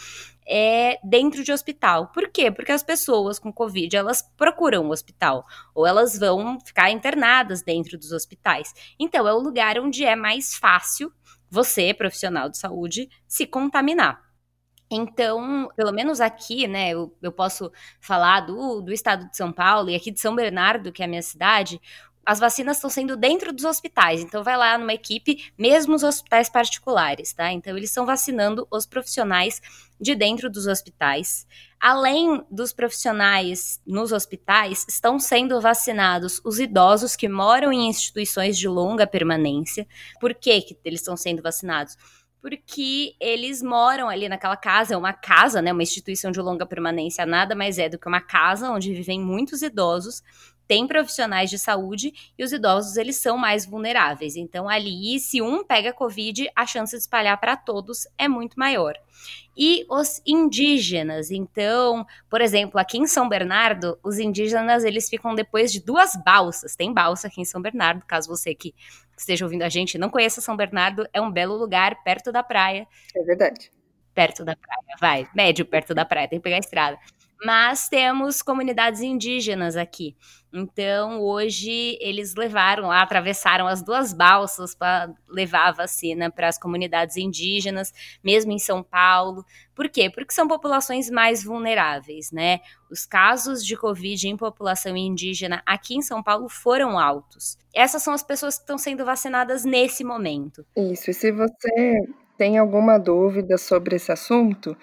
é 0.48 0.98
dentro 1.04 1.44
de 1.44 1.52
hospital. 1.52 2.08
Por 2.14 2.30
quê? 2.30 2.50
Porque 2.50 2.72
as 2.72 2.84
pessoas 2.84 3.38
com 3.38 3.52
Covid, 3.52 3.94
elas 3.98 4.22
procuram 4.38 4.88
o 4.88 4.92
hospital. 4.92 5.46
Ou 5.76 5.86
elas 5.86 6.18
vão 6.18 6.58
ficar 6.62 6.90
internadas 6.90 7.62
dentro 7.62 7.98
dos 7.98 8.14
hospitais. 8.14 8.74
Então, 8.98 9.28
é 9.28 9.34
o 9.34 9.40
lugar 9.40 9.78
onde 9.78 10.06
é 10.06 10.16
mais 10.16 10.56
fácil 10.56 11.12
você, 11.54 11.94
profissional 11.94 12.50
de 12.50 12.58
saúde, 12.58 13.08
se 13.28 13.46
contaminar. 13.46 14.20
Então, 14.90 15.70
pelo 15.76 15.92
menos 15.92 16.20
aqui, 16.20 16.68
né, 16.68 16.90
eu, 16.90 17.16
eu 17.22 17.32
posso 17.32 17.72
falar 18.02 18.42
do, 18.42 18.82
do 18.82 18.92
estado 18.92 19.30
de 19.30 19.38
São 19.38 19.52
Paulo 19.52 19.90
e 19.90 19.96
aqui 19.96 20.12
de 20.12 20.20
São 20.20 20.36
Bernardo, 20.36 20.92
que 20.92 21.02
é 21.02 21.06
a 21.06 21.08
minha 21.08 21.22
cidade, 21.22 21.80
as 22.26 22.40
vacinas 22.40 22.78
estão 22.78 22.90
sendo 22.90 23.18
dentro 23.18 23.52
dos 23.52 23.66
hospitais. 23.66 24.22
Então, 24.22 24.44
vai 24.44 24.58
lá 24.58 24.78
numa 24.78 24.94
equipe, 24.94 25.52
mesmo 25.58 25.96
os 25.96 26.04
hospitais 26.04 26.50
particulares, 26.50 27.34
tá? 27.34 27.52
Então, 27.52 27.76
eles 27.76 27.90
estão 27.90 28.06
vacinando 28.06 28.68
os 28.72 28.86
profissionais 28.86 29.62
de 30.00 30.16
dentro 30.16 30.50
dos 30.50 30.68
hospitais. 30.68 31.46
Além 31.80 32.42
dos 32.50 32.72
profissionais 32.74 33.82
nos 33.86 34.12
hospitais, 34.12 34.86
estão 34.88 35.20
sendo 35.20 35.60
vacinados 35.60 36.40
os 36.46 36.60
idosos 36.60 37.16
que 37.16 37.28
moram 37.28 37.72
em 37.72 37.88
instituições 37.90 38.58
de 38.58 38.68
longa 38.68 39.06
permanência. 39.06 39.88
Por 40.20 40.34
que, 40.34 40.62
que 40.62 40.78
eles 40.86 41.02
estão 41.02 41.18
sendo 41.18 41.42
vacinados? 41.42 41.98
porque 42.44 43.16
eles 43.22 43.62
moram 43.64 44.10
ali 44.10 44.28
naquela 44.28 44.58
casa, 44.58 44.96
é 44.96 44.98
uma 44.98 45.14
casa, 45.14 45.62
né, 45.62 45.72
uma 45.72 45.82
instituição 45.82 46.30
de 46.30 46.42
longa 46.42 46.66
permanência, 46.66 47.26
nada 47.26 47.56
mais 47.56 47.78
é 47.78 47.88
do 47.88 47.98
que 47.98 48.06
uma 48.06 48.20
casa 48.20 48.70
onde 48.70 48.94
vivem 48.94 49.18
muitos 49.18 49.62
idosos 49.62 50.22
tem 50.74 50.88
profissionais 50.88 51.52
de 51.52 51.60
saúde 51.60 52.12
e 52.36 52.44
os 52.44 52.52
idosos 52.52 52.98
eles 52.98 53.18
são 53.18 53.38
mais 53.38 53.64
vulneráveis. 53.64 54.36
Então 54.36 54.68
ali, 54.68 55.20
se 55.20 55.40
um 55.40 55.64
pega 55.64 55.94
covid, 55.94 56.50
a 56.56 56.66
chance 56.66 56.96
de 56.96 57.02
espalhar 57.04 57.40
para 57.40 57.56
todos 57.56 58.08
é 58.18 58.28
muito 58.28 58.58
maior. 58.58 58.96
E 59.56 59.86
os 59.88 60.20
indígenas, 60.26 61.30
então, 61.30 62.04
por 62.28 62.42
exemplo, 62.42 62.80
aqui 62.80 62.98
em 62.98 63.06
São 63.06 63.30
Bernardo, 63.30 64.00
os 64.02 64.18
indígenas 64.18 64.84
eles 64.84 65.08
ficam 65.08 65.36
depois 65.36 65.72
de 65.72 65.80
duas 65.80 66.16
balsas. 66.26 66.76
Tem 66.76 66.92
balsa 66.92 67.28
aqui 67.28 67.40
em 67.40 67.46
São 67.46 67.62
Bernardo, 67.62 68.04
caso 68.08 68.28
você 68.28 68.56
que 68.56 68.74
esteja 69.16 69.46
ouvindo 69.46 69.62
a 69.62 69.70
gente 69.70 70.00
não 70.00 70.10
conheça 70.10 70.42
São 70.42 70.58
Bernardo, 70.58 71.08
é 71.14 71.22
um 71.22 71.32
belo 71.32 71.56
lugar 71.56 72.04
perto 72.04 72.32
da 72.32 72.42
praia. 72.42 72.88
É 73.16 73.22
verdade. 73.22 73.72
Perto 74.12 74.44
da 74.44 74.56
praia, 74.56 74.98
vai, 75.00 75.30
médio 75.36 75.68
perto 75.68 75.94
da 75.94 76.04
praia, 76.04 76.28
tem 76.28 76.40
que 76.40 76.44
pegar 76.44 76.56
a 76.56 76.60
estrada 76.60 76.98
mas 77.44 77.90
temos 77.90 78.42
comunidades 78.42 79.02
indígenas 79.02 79.76
aqui. 79.76 80.16
Então, 80.56 81.20
hoje 81.20 81.98
eles 82.00 82.36
levaram 82.36 82.90
lá, 82.90 83.02
atravessaram 83.02 83.66
as 83.66 83.82
duas 83.82 84.14
balsas 84.14 84.76
para 84.76 85.12
levar 85.28 85.70
a 85.70 85.72
vacina 85.72 86.30
para 86.30 86.48
as 86.48 86.60
comunidades 86.60 87.18
indígenas, 87.18 87.92
mesmo 88.24 88.52
em 88.52 88.60
São 88.60 88.84
Paulo. 88.84 89.44
Por 89.74 89.90
quê? 89.90 90.12
Porque 90.12 90.32
são 90.32 90.48
populações 90.48 91.10
mais 91.10 91.44
vulneráveis, 91.44 92.32
né? 92.32 92.60
Os 92.92 93.04
casos 93.04 93.66
de 93.66 93.76
Covid 93.76 94.28
em 94.28 94.38
população 94.38 94.96
indígena 94.96 95.64
aqui 95.66 95.96
em 95.96 96.04
São 96.04 96.22
Paulo 96.22 96.48
foram 96.48 97.00
altos. 97.00 97.58
Essas 97.74 98.04
são 98.04 98.14
as 98.14 98.22
pessoas 98.22 98.56
que 98.56 98.62
estão 98.62 98.78
sendo 98.78 99.04
vacinadas 99.04 99.66
nesse 99.66 100.04
momento. 100.04 100.64
Isso, 100.78 101.10
e 101.10 101.14
se 101.16 101.32
você 101.32 101.96
tem 102.38 102.60
alguma 102.60 103.00
dúvida 103.00 103.58
sobre 103.58 103.96
esse 103.96 104.12
assunto, 104.12 104.78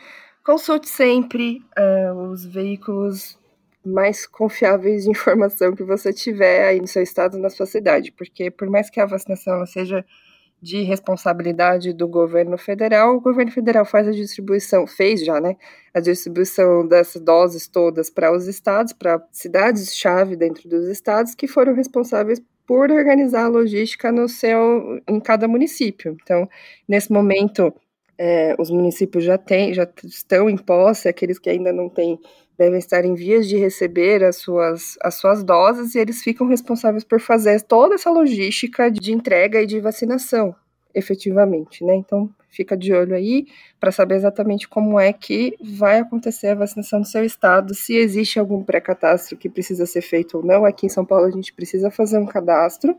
Consulte 0.50 0.88
sempre 0.88 1.62
uh, 1.78 2.12
os 2.24 2.44
veículos 2.44 3.38
mais 3.86 4.26
confiáveis 4.26 5.04
de 5.04 5.10
informação 5.10 5.76
que 5.76 5.84
você 5.84 6.12
tiver 6.12 6.66
aí 6.66 6.80
no 6.80 6.88
seu 6.88 7.04
estado, 7.04 7.38
na 7.38 7.48
sua 7.48 7.66
cidade, 7.66 8.10
porque 8.10 8.50
por 8.50 8.68
mais 8.68 8.90
que 8.90 8.98
a 8.98 9.06
vacinação 9.06 9.64
seja 9.64 10.04
de 10.60 10.82
responsabilidade 10.82 11.92
do 11.92 12.08
governo 12.08 12.58
federal, 12.58 13.14
o 13.14 13.20
governo 13.20 13.52
federal 13.52 13.84
faz 13.84 14.08
a 14.08 14.10
distribuição, 14.10 14.88
fez 14.88 15.24
já, 15.24 15.40
né, 15.40 15.54
a 15.94 16.00
distribuição 16.00 16.84
dessas 16.84 17.22
doses 17.22 17.68
todas 17.68 18.10
para 18.10 18.32
os 18.32 18.48
estados, 18.48 18.92
para 18.92 19.24
cidades-chave 19.30 20.34
dentro 20.34 20.68
dos 20.68 20.88
estados, 20.88 21.32
que 21.32 21.46
foram 21.46 21.74
responsáveis 21.74 22.42
por 22.66 22.90
organizar 22.90 23.44
a 23.44 23.48
logística 23.48 24.10
no 24.10 24.28
seu, 24.28 25.00
em 25.08 25.20
cada 25.20 25.46
município. 25.46 26.16
Então, 26.20 26.48
nesse 26.88 27.12
momento, 27.12 27.72
é, 28.22 28.54
os 28.58 28.70
municípios 28.70 29.24
já 29.24 29.38
têm, 29.38 29.72
já 29.72 29.88
estão 30.04 30.50
em 30.50 30.56
posse, 30.58 31.08
aqueles 31.08 31.38
que 31.38 31.48
ainda 31.48 31.72
não 31.72 31.88
têm 31.88 32.20
devem 32.58 32.78
estar 32.78 33.02
em 33.02 33.14
vias 33.14 33.48
de 33.48 33.56
receber 33.56 34.22
as 34.22 34.36
suas, 34.36 34.98
as 35.00 35.14
suas 35.14 35.42
doses 35.42 35.94
e 35.94 35.98
eles 35.98 36.22
ficam 36.22 36.46
responsáveis 36.46 37.02
por 37.02 37.18
fazer 37.18 37.62
toda 37.62 37.94
essa 37.94 38.10
logística 38.10 38.90
de 38.90 39.14
entrega 39.14 39.62
e 39.62 39.66
de 39.66 39.80
vacinação, 39.80 40.54
efetivamente, 40.94 41.82
né? 41.82 41.94
Então, 41.94 42.28
fica 42.50 42.76
de 42.76 42.92
olho 42.92 43.14
aí 43.14 43.46
para 43.80 43.90
saber 43.90 44.16
exatamente 44.16 44.68
como 44.68 45.00
é 45.00 45.10
que 45.14 45.56
vai 45.62 46.00
acontecer 46.00 46.48
a 46.48 46.54
vacinação 46.56 46.98
no 46.98 47.06
seu 47.06 47.24
estado, 47.24 47.74
se 47.74 47.96
existe 47.96 48.38
algum 48.38 48.62
pré-cadastro 48.62 49.38
que 49.38 49.48
precisa 49.48 49.86
ser 49.86 50.02
feito 50.02 50.36
ou 50.36 50.44
não. 50.44 50.66
Aqui 50.66 50.84
em 50.84 50.90
São 50.90 51.06
Paulo 51.06 51.24
a 51.24 51.30
gente 51.30 51.54
precisa 51.54 51.90
fazer 51.90 52.18
um 52.18 52.26
cadastro, 52.26 52.94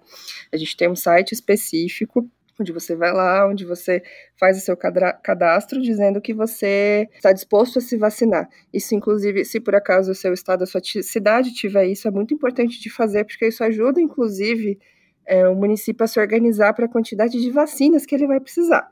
a 0.51 0.58
gente 0.58 0.75
tem 0.75 0.90
um 0.90 0.96
site 0.96 1.34
específico 1.34 2.28
onde 2.62 2.72
você 2.72 2.96
vai 2.96 3.12
lá, 3.12 3.48
onde 3.48 3.65
você 3.65 4.01
faz 4.39 4.58
o 4.58 4.62
seu 4.62 4.77
cadastro 4.77 5.82
dizendo 5.82 6.22
que 6.22 6.34
você 6.34 7.10
está 7.13 7.34
disposto 7.34 7.80
a 7.80 7.82
se 7.82 7.98
vacinar. 7.98 8.48
Isso, 8.74 8.96
inclusive, 8.96 9.44
se 9.44 9.60
por 9.60 9.75
acaso 9.75 10.12
o 10.12 10.15
seu 10.15 10.34
estado, 10.34 10.63
a 10.63 10.68
sua 10.68 10.82
cidade 10.84 11.53
tiver 11.53 11.86
isso, 11.88 12.08
é 12.08 12.12
muito 12.12 12.34
importante 12.34 12.80
de 12.80 12.89
fazer, 12.89 13.25
porque 13.25 13.48
isso 13.48 13.63
ajuda, 13.63 14.00
inclusive, 14.00 14.80
é, 15.25 15.48
o 15.48 15.56
município 15.56 16.03
a 16.03 16.08
se 16.08 16.20
organizar 16.20 16.74
para 16.74 16.86
a 16.86 16.89
quantidade 16.89 17.39
de 17.39 17.50
vacinas 17.51 18.06
que 18.06 18.15
ele 18.15 18.27
vai 18.27 18.39
precisar. 18.39 18.91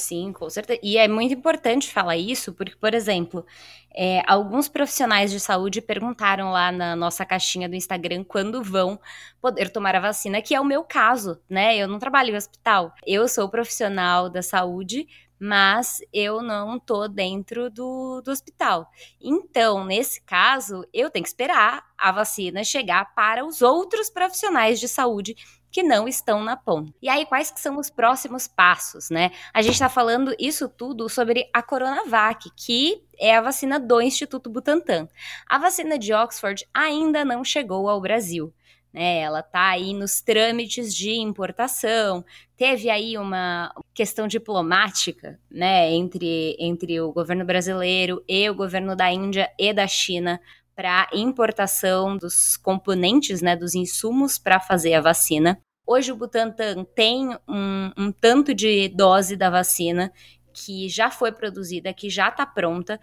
Sim, 0.00 0.32
com 0.32 0.48
certeza. 0.48 0.78
E 0.80 0.96
é 0.96 1.08
muito 1.08 1.34
importante 1.34 1.92
falar 1.92 2.16
isso, 2.16 2.52
porque, 2.54 2.76
por 2.76 2.94
exemplo, 2.94 3.44
é, 3.92 4.22
alguns 4.28 4.68
profissionais 4.68 5.32
de 5.32 5.40
saúde 5.40 5.80
perguntaram 5.82 6.52
lá 6.52 6.70
na 6.70 6.94
nossa 6.94 7.26
caixinha 7.26 7.68
do 7.68 7.74
Instagram 7.74 8.22
quando 8.22 8.62
vão 8.62 9.00
poder 9.40 9.70
tomar 9.70 9.96
a 9.96 10.00
vacina, 10.00 10.40
que 10.40 10.54
é 10.54 10.60
o 10.60 10.64
meu 10.64 10.84
caso, 10.84 11.40
né? 11.50 11.76
Eu 11.76 11.88
não 11.88 11.98
trabalho 11.98 12.30
em 12.32 12.36
hospital. 12.36 12.94
Eu 13.04 13.26
sou 13.26 13.48
profissional 13.48 14.30
da 14.30 14.40
saúde, 14.40 15.08
mas 15.40 15.98
eu 16.12 16.42
não 16.42 16.78
tô 16.78 17.08
dentro 17.08 17.68
do, 17.68 18.20
do 18.20 18.30
hospital. 18.30 18.88
Então, 19.20 19.84
nesse 19.84 20.22
caso, 20.22 20.84
eu 20.92 21.10
tenho 21.10 21.24
que 21.24 21.28
esperar 21.28 21.84
a 21.96 22.12
vacina 22.12 22.62
chegar 22.62 23.14
para 23.16 23.44
os 23.44 23.62
outros 23.62 24.08
profissionais 24.10 24.78
de 24.78 24.86
saúde 24.86 25.34
que 25.70 25.82
não 25.82 26.08
estão 26.08 26.42
na 26.42 26.56
ponta. 26.56 26.92
E 27.00 27.08
aí, 27.08 27.26
quais 27.26 27.50
que 27.50 27.60
são 27.60 27.78
os 27.78 27.90
próximos 27.90 28.46
passos, 28.46 29.10
né? 29.10 29.30
A 29.52 29.62
gente 29.62 29.74
está 29.74 29.88
falando 29.88 30.34
isso 30.38 30.68
tudo 30.68 31.08
sobre 31.08 31.48
a 31.52 31.62
Coronavac, 31.62 32.50
que 32.56 33.02
é 33.18 33.36
a 33.36 33.42
vacina 33.42 33.78
do 33.78 34.00
Instituto 34.00 34.48
Butantan. 34.50 35.08
A 35.46 35.58
vacina 35.58 35.98
de 35.98 36.12
Oxford 36.12 36.66
ainda 36.72 37.24
não 37.24 37.44
chegou 37.44 37.88
ao 37.88 38.00
Brasil. 38.00 38.52
Né, 38.90 39.18
ela 39.18 39.40
está 39.40 39.68
aí 39.68 39.92
nos 39.92 40.22
trâmites 40.22 40.94
de 40.94 41.10
importação. 41.10 42.24
Teve 42.56 42.88
aí 42.88 43.18
uma 43.18 43.70
questão 43.92 44.26
diplomática, 44.26 45.38
né, 45.50 45.92
entre, 45.92 46.56
entre 46.58 46.98
o 46.98 47.12
governo 47.12 47.44
brasileiro 47.44 48.24
e 48.26 48.48
o 48.48 48.54
governo 48.54 48.96
da 48.96 49.12
Índia 49.12 49.52
e 49.58 49.74
da 49.74 49.86
China 49.86 50.40
para 50.78 51.08
importação 51.12 52.16
dos 52.16 52.56
componentes, 52.56 53.42
né, 53.42 53.56
dos 53.56 53.74
insumos 53.74 54.38
para 54.38 54.60
fazer 54.60 54.94
a 54.94 55.00
vacina. 55.00 55.60
Hoje 55.84 56.12
o 56.12 56.16
Butantan 56.16 56.84
tem 56.94 57.30
um, 57.48 57.90
um 57.98 58.12
tanto 58.12 58.54
de 58.54 58.88
dose 58.90 59.34
da 59.34 59.50
vacina 59.50 60.12
que 60.54 60.88
já 60.88 61.10
foi 61.10 61.32
produzida, 61.32 61.92
que 61.92 62.08
já 62.08 62.28
está 62.28 62.46
pronta. 62.46 63.00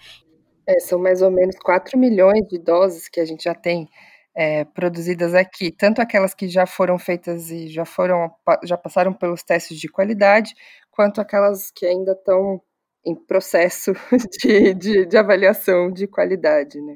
É, 0.66 0.80
são 0.80 0.98
mais 0.98 1.22
ou 1.22 1.30
menos 1.30 1.58
4 1.58 2.00
milhões 2.00 2.48
de 2.48 2.58
doses 2.58 3.10
que 3.10 3.20
a 3.20 3.26
gente 3.26 3.44
já 3.44 3.54
tem 3.54 3.90
é, 4.34 4.64
produzidas 4.64 5.34
aqui, 5.34 5.70
tanto 5.70 6.02
aquelas 6.02 6.34
que 6.34 6.48
já 6.48 6.66
foram 6.66 6.98
feitas 6.98 7.52
e 7.52 7.68
já 7.68 7.84
foram 7.84 8.32
já 8.64 8.78
passaram 8.78 9.12
pelos 9.12 9.44
testes 9.44 9.78
de 9.78 9.90
qualidade, 9.90 10.54
quanto 10.90 11.20
aquelas 11.20 11.72
que 11.72 11.86
ainda 11.86 12.14
estão 12.14 12.62
em 13.06 13.14
processo 13.14 13.92
de, 14.42 14.74
de, 14.74 15.06
de 15.06 15.18
avaliação 15.18 15.92
de 15.92 16.08
qualidade, 16.08 16.80
né? 16.80 16.96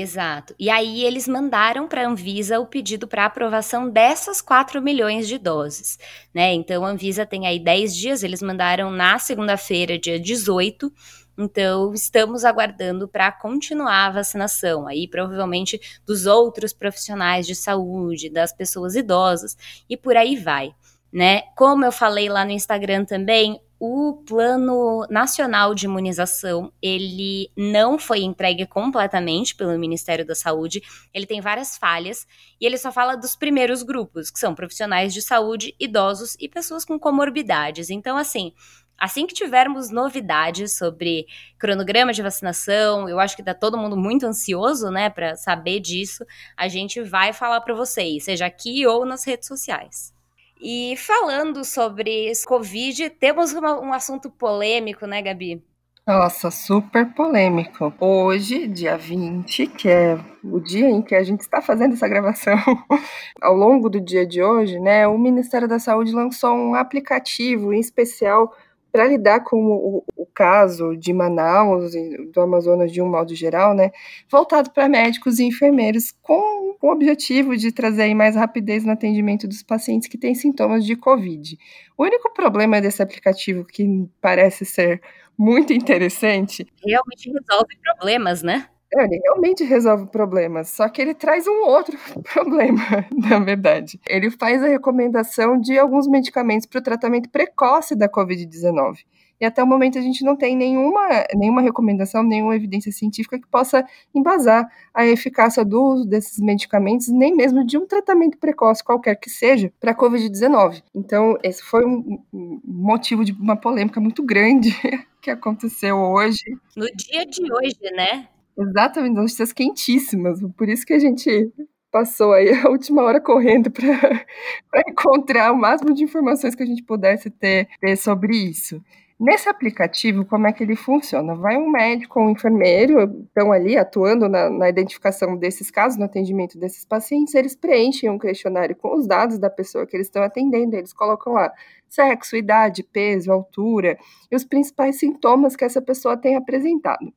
Exato. 0.00 0.54
E 0.58 0.70
aí 0.70 1.04
eles 1.04 1.28
mandaram 1.28 1.86
para 1.86 2.02
a 2.02 2.08
Anvisa 2.08 2.58
o 2.58 2.66
pedido 2.66 3.06
para 3.06 3.24
aprovação 3.24 3.88
dessas 3.88 4.40
4 4.40 4.80
milhões 4.82 5.28
de 5.28 5.38
doses, 5.38 5.98
né? 6.34 6.52
Então 6.52 6.84
a 6.84 6.88
Anvisa 6.88 7.24
tem 7.26 7.46
aí 7.46 7.58
10 7.58 7.94
dias, 7.94 8.22
eles 8.22 8.42
mandaram 8.42 8.90
na 8.90 9.18
segunda-feira, 9.18 9.98
dia 9.98 10.18
18. 10.18 10.92
Então, 11.36 11.92
estamos 11.92 12.44
aguardando 12.44 13.08
para 13.08 13.32
continuar 13.32 14.06
a 14.06 14.10
vacinação, 14.10 14.86
aí 14.86 15.08
provavelmente 15.08 15.80
dos 16.06 16.26
outros 16.26 16.72
profissionais 16.72 17.46
de 17.46 17.56
saúde, 17.56 18.30
das 18.30 18.52
pessoas 18.52 18.94
idosas 18.94 19.56
e 19.90 19.96
por 19.96 20.16
aí 20.16 20.36
vai, 20.36 20.72
né? 21.12 21.42
Como 21.56 21.84
eu 21.84 21.90
falei 21.90 22.28
lá 22.28 22.44
no 22.44 22.52
Instagram 22.52 23.04
também, 23.04 23.60
o 23.86 24.14
Plano 24.14 25.06
Nacional 25.10 25.74
de 25.74 25.84
Imunização, 25.84 26.72
ele 26.80 27.50
não 27.54 27.98
foi 27.98 28.20
entregue 28.22 28.64
completamente 28.64 29.54
pelo 29.54 29.78
Ministério 29.78 30.24
da 30.24 30.34
Saúde, 30.34 30.80
ele 31.12 31.26
tem 31.26 31.42
várias 31.42 31.76
falhas, 31.76 32.26
e 32.58 32.64
ele 32.64 32.78
só 32.78 32.90
fala 32.90 33.14
dos 33.14 33.36
primeiros 33.36 33.82
grupos, 33.82 34.30
que 34.30 34.38
são 34.38 34.54
profissionais 34.54 35.12
de 35.12 35.20
saúde, 35.20 35.76
idosos 35.78 36.34
e 36.40 36.48
pessoas 36.48 36.82
com 36.82 36.98
comorbidades. 36.98 37.90
Então, 37.90 38.16
assim, 38.16 38.54
assim 38.96 39.26
que 39.26 39.34
tivermos 39.34 39.90
novidades 39.90 40.78
sobre 40.78 41.26
cronograma 41.58 42.10
de 42.10 42.22
vacinação, 42.22 43.06
eu 43.06 43.20
acho 43.20 43.36
que 43.36 43.42
tá 43.42 43.52
todo 43.52 43.76
mundo 43.76 43.98
muito 43.98 44.24
ansioso, 44.24 44.90
né, 44.90 45.10
para 45.10 45.36
saber 45.36 45.78
disso, 45.80 46.24
a 46.56 46.68
gente 46.68 47.02
vai 47.02 47.34
falar 47.34 47.60
para 47.60 47.74
vocês, 47.74 48.24
seja 48.24 48.46
aqui 48.46 48.86
ou 48.86 49.04
nas 49.04 49.26
redes 49.26 49.46
sociais. 49.46 50.14
E 50.60 50.94
falando 50.96 51.64
sobre 51.64 52.32
Covid, 52.46 53.10
temos 53.10 53.52
uma, 53.52 53.80
um 53.80 53.92
assunto 53.92 54.30
polêmico, 54.30 55.06
né, 55.06 55.20
Gabi? 55.20 55.62
Nossa, 56.06 56.50
super 56.50 57.14
polêmico. 57.14 57.90
Hoje, 57.98 58.68
dia 58.68 58.94
20, 58.94 59.66
que 59.68 59.88
é 59.88 60.18
o 60.44 60.60
dia 60.60 60.90
em 60.90 61.00
que 61.00 61.14
a 61.14 61.22
gente 61.22 61.40
está 61.40 61.62
fazendo 61.62 61.94
essa 61.94 62.06
gravação, 62.06 62.58
ao 63.40 63.54
longo 63.54 63.88
do 63.88 63.98
dia 63.98 64.26
de 64.26 64.42
hoje, 64.42 64.78
né, 64.78 65.08
o 65.08 65.16
Ministério 65.16 65.66
da 65.66 65.78
Saúde 65.78 66.12
lançou 66.12 66.54
um 66.54 66.74
aplicativo 66.74 67.72
em 67.72 67.80
especial 67.80 68.54
para 68.92 69.06
lidar 69.06 69.40
com 69.40 69.56
o, 69.56 70.04
o, 70.14 70.26
caso 70.26 70.94
de 70.94 71.12
Manaus 71.12 71.92
do 72.32 72.40
Amazonas 72.40 72.92
de 72.92 73.00
um 73.00 73.08
modo 73.08 73.34
geral, 73.34 73.72
né, 73.74 73.90
voltado 74.30 74.70
para 74.70 74.88
médicos 74.88 75.38
e 75.38 75.44
enfermeiros 75.44 76.12
com 76.22 76.73
o 76.80 76.90
objetivo 76.90 77.56
de 77.56 77.72
trazer 77.72 78.14
mais 78.14 78.36
rapidez 78.36 78.84
no 78.84 78.92
atendimento 78.92 79.46
dos 79.48 79.62
pacientes 79.62 80.08
que 80.08 80.18
têm 80.18 80.34
sintomas 80.34 80.84
de 80.84 80.96
Covid. 80.96 81.58
O 81.96 82.04
único 82.04 82.32
problema 82.32 82.80
desse 82.80 83.02
aplicativo 83.02 83.64
que 83.64 84.08
parece 84.20 84.64
ser 84.64 85.00
muito 85.36 85.72
interessante. 85.72 86.66
Realmente 86.84 87.30
resolve 87.30 87.76
problemas, 87.82 88.42
né? 88.42 88.68
É, 88.96 89.04
ele 89.04 89.20
realmente 89.24 89.64
resolve 89.64 90.06
problemas, 90.06 90.68
só 90.68 90.88
que 90.88 91.02
ele 91.02 91.14
traz 91.14 91.48
um 91.48 91.64
outro 91.64 91.98
problema, 92.32 93.06
na 93.12 93.40
verdade. 93.40 94.00
Ele 94.08 94.30
faz 94.30 94.62
a 94.62 94.68
recomendação 94.68 95.58
de 95.60 95.76
alguns 95.76 96.06
medicamentos 96.06 96.66
para 96.66 96.78
o 96.78 96.82
tratamento 96.82 97.28
precoce 97.28 97.96
da 97.96 98.08
Covid-19. 98.08 98.98
E 99.40 99.44
até 99.44 99.62
o 99.62 99.66
momento 99.66 99.98
a 99.98 100.02
gente 100.02 100.24
não 100.24 100.36
tem 100.36 100.56
nenhuma, 100.56 101.08
nenhuma 101.34 101.60
recomendação, 101.60 102.22
nenhuma 102.22 102.56
evidência 102.56 102.92
científica 102.92 103.38
que 103.38 103.46
possa 103.46 103.84
embasar 104.14 104.68
a 104.92 105.06
eficácia 105.06 105.64
do 105.64 105.82
uso 105.82 106.04
desses 106.06 106.38
medicamentos, 106.38 107.08
nem 107.08 107.34
mesmo 107.34 107.64
de 107.66 107.76
um 107.76 107.86
tratamento 107.86 108.38
precoce 108.38 108.82
qualquer 108.82 109.16
que 109.16 109.30
seja 109.30 109.72
para 109.80 109.92
a 109.92 109.96
Covid-19. 109.96 110.82
Então, 110.94 111.36
esse 111.42 111.62
foi 111.62 111.84
um 111.84 112.20
motivo 112.64 113.24
de 113.24 113.32
uma 113.32 113.56
polêmica 113.56 114.00
muito 114.00 114.22
grande 114.22 114.70
que 115.20 115.30
aconteceu 115.30 115.96
hoje. 115.96 116.42
No 116.76 116.86
dia 116.86 117.26
de 117.26 117.42
hoje, 117.42 117.94
né? 117.94 118.28
Exatamente, 118.56 119.14
notícias 119.14 119.52
quentíssimas. 119.52 120.40
Por 120.56 120.68
isso 120.68 120.86
que 120.86 120.92
a 120.92 120.98
gente 120.98 121.52
passou 121.94 122.32
aí 122.32 122.52
a 122.52 122.68
última 122.68 123.02
hora 123.02 123.20
correndo 123.20 123.70
para 123.70 123.86
encontrar 124.88 125.52
o 125.52 125.56
máximo 125.56 125.94
de 125.94 126.02
informações 126.02 126.54
que 126.54 126.62
a 126.64 126.66
gente 126.66 126.82
pudesse 126.82 127.30
ter, 127.30 127.68
ter, 127.80 127.96
sobre 127.96 128.36
isso. 128.36 128.82
Nesse 129.18 129.48
aplicativo, 129.48 130.24
como 130.24 130.48
é 130.48 130.52
que 130.52 130.64
ele 130.64 130.74
funciona? 130.74 131.36
Vai 131.36 131.56
um 131.56 131.70
médico 131.70 132.18
ou 132.18 132.26
um 132.26 132.30
enfermeiro, 132.30 133.24
estão 133.26 133.52
ali 133.52 133.76
atuando 133.76 134.28
na, 134.28 134.50
na, 134.50 134.68
identificação 134.68 135.36
desses 135.36 135.70
casos, 135.70 135.96
no 135.96 136.04
atendimento 136.04 136.58
desses 136.58 136.84
pacientes, 136.84 137.32
eles 137.32 137.54
preenchem 137.54 138.10
um 138.10 138.18
questionário 138.18 138.74
com 138.74 138.96
os 138.96 139.06
dados 139.06 139.38
da 139.38 139.48
pessoa 139.48 139.86
que 139.86 139.96
eles 139.96 140.08
estão 140.08 140.20
atendendo, 140.20 140.74
eles 140.74 140.92
colocam 140.92 141.34
lá 141.34 141.52
sexo, 141.88 142.36
idade, 142.36 142.82
peso, 142.82 143.30
altura 143.30 143.96
e 144.32 144.34
os 144.34 144.44
principais 144.44 144.98
sintomas 144.98 145.54
que 145.54 145.64
essa 145.64 145.80
pessoa 145.80 146.16
tem 146.16 146.34
apresentado. 146.34 147.12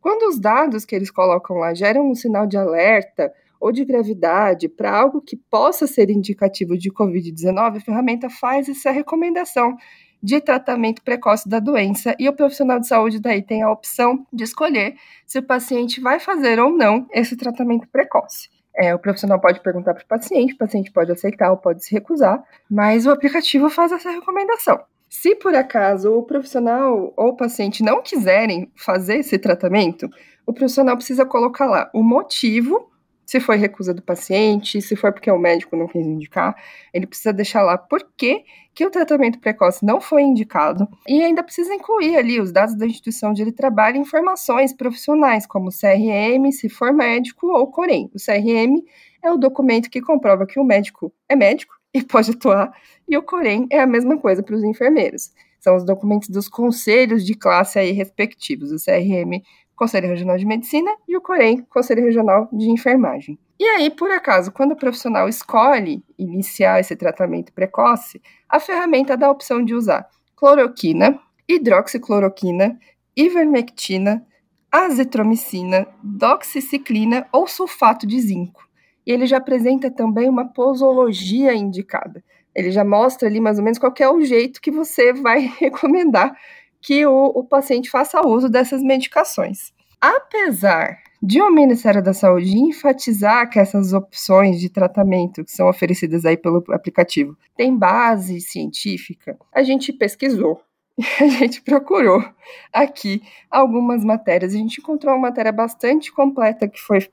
Quando 0.00 0.28
os 0.28 0.38
dados 0.38 0.84
que 0.84 0.94
eles 0.94 1.10
colocam 1.10 1.56
lá 1.56 1.74
geram 1.74 2.08
um 2.08 2.14
sinal 2.14 2.46
de 2.46 2.56
alerta 2.56 3.32
ou 3.60 3.72
de 3.72 3.84
gravidade 3.84 4.68
para 4.68 4.96
algo 4.96 5.20
que 5.20 5.36
possa 5.36 5.88
ser 5.88 6.10
indicativo 6.10 6.78
de 6.78 6.92
Covid-19, 6.92 7.76
a 7.76 7.80
ferramenta 7.80 8.30
faz 8.30 8.68
essa 8.68 8.92
recomendação 8.92 9.76
de 10.22 10.40
tratamento 10.40 11.02
precoce 11.02 11.48
da 11.48 11.58
doença 11.58 12.14
e 12.18 12.28
o 12.28 12.32
profissional 12.32 12.78
de 12.78 12.86
saúde 12.86 13.20
daí 13.20 13.42
tem 13.42 13.62
a 13.62 13.70
opção 13.70 14.26
de 14.32 14.44
escolher 14.44 14.94
se 15.26 15.38
o 15.38 15.42
paciente 15.42 16.00
vai 16.00 16.20
fazer 16.20 16.58
ou 16.58 16.70
não 16.70 17.06
esse 17.12 17.36
tratamento 17.36 17.88
precoce. 17.88 18.48
É, 18.76 18.94
o 18.94 18.98
profissional 18.98 19.40
pode 19.40 19.60
perguntar 19.60 19.94
para 19.94 20.04
o 20.04 20.06
paciente, 20.06 20.54
o 20.54 20.58
paciente 20.58 20.92
pode 20.92 21.10
aceitar 21.10 21.50
ou 21.50 21.56
pode 21.56 21.84
se 21.84 21.92
recusar, 21.92 22.42
mas 22.70 23.06
o 23.06 23.10
aplicativo 23.10 23.68
faz 23.68 23.92
essa 23.92 24.10
recomendação. 24.10 24.80
Se 25.08 25.34
por 25.34 25.54
acaso 25.54 26.12
o 26.12 26.22
profissional 26.22 27.12
ou 27.16 27.30
o 27.30 27.36
paciente 27.36 27.82
não 27.82 28.00
quiserem 28.00 28.70
fazer 28.76 29.16
esse 29.16 29.38
tratamento, 29.38 30.08
o 30.46 30.52
profissional 30.52 30.96
precisa 30.96 31.26
colocar 31.26 31.66
lá 31.66 31.90
o 31.92 32.02
motivo, 32.02 32.90
se 33.30 33.38
foi 33.38 33.56
recusa 33.56 33.94
do 33.94 34.02
paciente, 34.02 34.82
se 34.82 34.96
for 34.96 35.12
porque 35.12 35.30
o 35.30 35.38
médico 35.38 35.76
não 35.76 35.86
quis 35.86 36.04
indicar, 36.04 36.52
ele 36.92 37.06
precisa 37.06 37.32
deixar 37.32 37.62
lá 37.62 37.78
por 37.78 38.04
que, 38.16 38.42
que 38.74 38.84
o 38.84 38.90
tratamento 38.90 39.38
precoce 39.38 39.86
não 39.86 40.00
foi 40.00 40.22
indicado 40.22 40.88
e 41.06 41.22
ainda 41.22 41.40
precisa 41.40 41.72
incluir 41.72 42.16
ali 42.16 42.40
os 42.40 42.50
dados 42.50 42.74
da 42.74 42.84
instituição 42.84 43.30
onde 43.30 43.40
ele 43.40 43.52
trabalha 43.52 43.96
e 43.96 44.00
informações 44.00 44.72
profissionais, 44.72 45.46
como 45.46 45.70
CRM, 45.70 46.50
se 46.50 46.68
for 46.68 46.92
médico, 46.92 47.46
ou 47.46 47.68
COREM. 47.68 48.10
O 48.12 48.18
CRM 48.18 48.82
é 49.22 49.30
o 49.30 49.36
documento 49.36 49.90
que 49.90 50.00
comprova 50.00 50.44
que 50.44 50.58
o 50.58 50.64
médico 50.64 51.14
é 51.28 51.36
médico 51.36 51.74
e 51.94 52.02
pode 52.02 52.32
atuar, 52.32 52.72
e 53.08 53.16
o 53.16 53.22
COREM 53.22 53.68
é 53.70 53.78
a 53.78 53.86
mesma 53.86 54.18
coisa 54.18 54.42
para 54.42 54.56
os 54.56 54.64
enfermeiros. 54.64 55.30
São 55.60 55.76
os 55.76 55.84
documentos 55.84 56.30
dos 56.30 56.48
conselhos 56.48 57.24
de 57.24 57.34
classe 57.34 57.78
aí 57.78 57.92
respectivos, 57.92 58.72
o 58.72 58.84
CRM, 58.84 59.40
Conselho 59.80 60.08
Regional 60.08 60.36
de 60.36 60.44
Medicina, 60.44 60.94
e 61.08 61.16
o 61.16 61.22
COREM, 61.22 61.64
Conselho 61.70 62.04
Regional 62.04 62.50
de 62.52 62.68
Enfermagem. 62.68 63.38
E 63.58 63.64
aí, 63.64 63.88
por 63.88 64.10
acaso, 64.10 64.52
quando 64.52 64.72
o 64.72 64.76
profissional 64.76 65.26
escolhe 65.26 66.04
iniciar 66.18 66.80
esse 66.80 66.94
tratamento 66.94 67.50
precoce, 67.50 68.20
a 68.46 68.60
ferramenta 68.60 69.16
dá 69.16 69.28
a 69.28 69.30
opção 69.30 69.64
de 69.64 69.74
usar 69.74 70.06
cloroquina, 70.36 71.18
hidroxicloroquina, 71.48 72.78
ivermectina, 73.16 74.22
azitromicina, 74.70 75.86
doxiciclina 76.02 77.26
ou 77.32 77.46
sulfato 77.46 78.06
de 78.06 78.20
zinco 78.20 78.68
e 79.06 79.12
ele 79.12 79.26
já 79.26 79.38
apresenta 79.38 79.90
também 79.90 80.28
uma 80.28 80.46
posologia 80.46 81.54
indicada. 81.54 82.22
Ele 82.54 82.70
já 82.70 82.84
mostra 82.84 83.28
ali 83.28 83.40
mais 83.40 83.58
ou 83.58 83.64
menos 83.64 83.78
qual 83.78 83.92
é 83.98 84.08
o 84.08 84.20
jeito 84.20 84.60
que 84.60 84.70
você 84.70 85.12
vai 85.12 85.52
recomendar 85.58 86.36
que 86.80 87.06
o, 87.06 87.26
o 87.26 87.44
paciente 87.44 87.90
faça 87.90 88.26
uso 88.26 88.48
dessas 88.48 88.82
medicações. 88.82 89.72
Apesar 90.00 90.98
de 91.22 91.42
o 91.42 91.50
Ministério 91.50 92.02
da 92.02 92.14
Saúde 92.14 92.56
enfatizar 92.56 93.50
que 93.50 93.58
essas 93.58 93.92
opções 93.92 94.58
de 94.58 94.70
tratamento 94.70 95.44
que 95.44 95.52
são 95.52 95.68
oferecidas 95.68 96.24
aí 96.24 96.36
pelo 96.36 96.64
aplicativo 96.70 97.36
têm 97.54 97.76
base 97.76 98.40
científica, 98.40 99.36
a 99.52 99.62
gente 99.62 99.92
pesquisou, 99.92 100.62
a 101.20 101.26
gente 101.26 101.60
procurou 101.60 102.24
aqui 102.72 103.22
algumas 103.50 104.02
matérias. 104.02 104.54
A 104.54 104.56
gente 104.56 104.80
encontrou 104.80 105.14
uma 105.14 105.28
matéria 105.28 105.52
bastante 105.52 106.10
completa 106.10 106.66
que 106.66 106.80
foi 106.80 107.06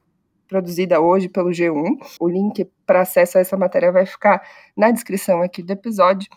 produzida 0.47 1.01
hoje 1.01 1.27
pelo 1.27 1.49
G1. 1.49 1.97
O 2.19 2.29
link 2.29 2.65
para 2.85 3.01
acesso 3.01 3.37
a 3.37 3.41
essa 3.41 3.57
matéria 3.57 3.91
vai 3.91 4.05
ficar 4.05 4.41
na 4.75 4.89
descrição 4.91 5.41
aqui 5.41 5.61
do 5.61 5.73
episódio. 5.73 6.29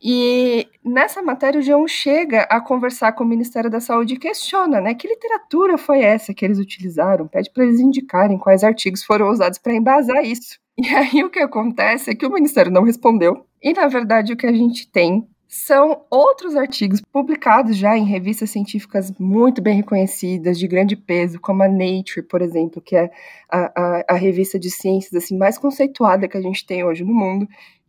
E 0.00 0.68
nessa 0.84 1.20
matéria 1.20 1.60
o 1.60 1.62
G1 1.62 1.88
chega 1.88 2.42
a 2.42 2.60
conversar 2.60 3.12
com 3.12 3.24
o 3.24 3.26
Ministério 3.26 3.68
da 3.68 3.80
Saúde 3.80 4.14
e 4.14 4.18
questiona, 4.18 4.80
né, 4.80 4.94
que 4.94 5.08
literatura 5.08 5.76
foi 5.76 6.00
essa 6.00 6.32
que 6.32 6.44
eles 6.44 6.58
utilizaram? 6.58 7.26
Pede 7.26 7.50
para 7.52 7.64
eles 7.64 7.80
indicarem 7.80 8.38
quais 8.38 8.62
artigos 8.62 9.02
foram 9.02 9.28
usados 9.28 9.58
para 9.58 9.74
embasar 9.74 10.24
isso. 10.24 10.58
E 10.76 10.86
aí 10.94 11.24
o 11.24 11.30
que 11.30 11.40
acontece 11.40 12.10
é 12.10 12.14
que 12.14 12.26
o 12.26 12.32
Ministério 12.32 12.70
não 12.70 12.84
respondeu. 12.84 13.44
E 13.60 13.72
na 13.72 13.88
verdade 13.88 14.32
o 14.32 14.36
que 14.36 14.46
a 14.46 14.52
gente 14.52 14.88
tem 14.88 15.26
são 15.48 16.02
outros 16.10 16.54
artigos 16.54 17.00
publicados 17.10 17.74
já 17.74 17.96
em 17.96 18.04
revistas 18.04 18.50
científicas 18.50 19.10
muito 19.18 19.62
bem 19.62 19.76
reconhecidas, 19.76 20.58
de 20.58 20.68
grande 20.68 20.94
peso, 20.94 21.40
como 21.40 21.62
a 21.62 21.68
Nature, 21.68 22.22
por 22.28 22.42
exemplo, 22.42 22.82
que 22.82 22.94
é 22.94 23.10
a, 23.50 23.72
a, 23.74 24.04
a, 24.10 24.14
revista 24.14 24.58
de 24.58 24.70
ciências 24.70 25.14
assim 25.14 25.38
mais 25.38 25.56
conceituada 25.56 26.28
que 26.28 26.36
a 26.36 26.40
gente 26.42 26.66
tem 26.66 26.84
hoje 26.84 27.02
no 27.02 27.14
mundo, 27.14 27.48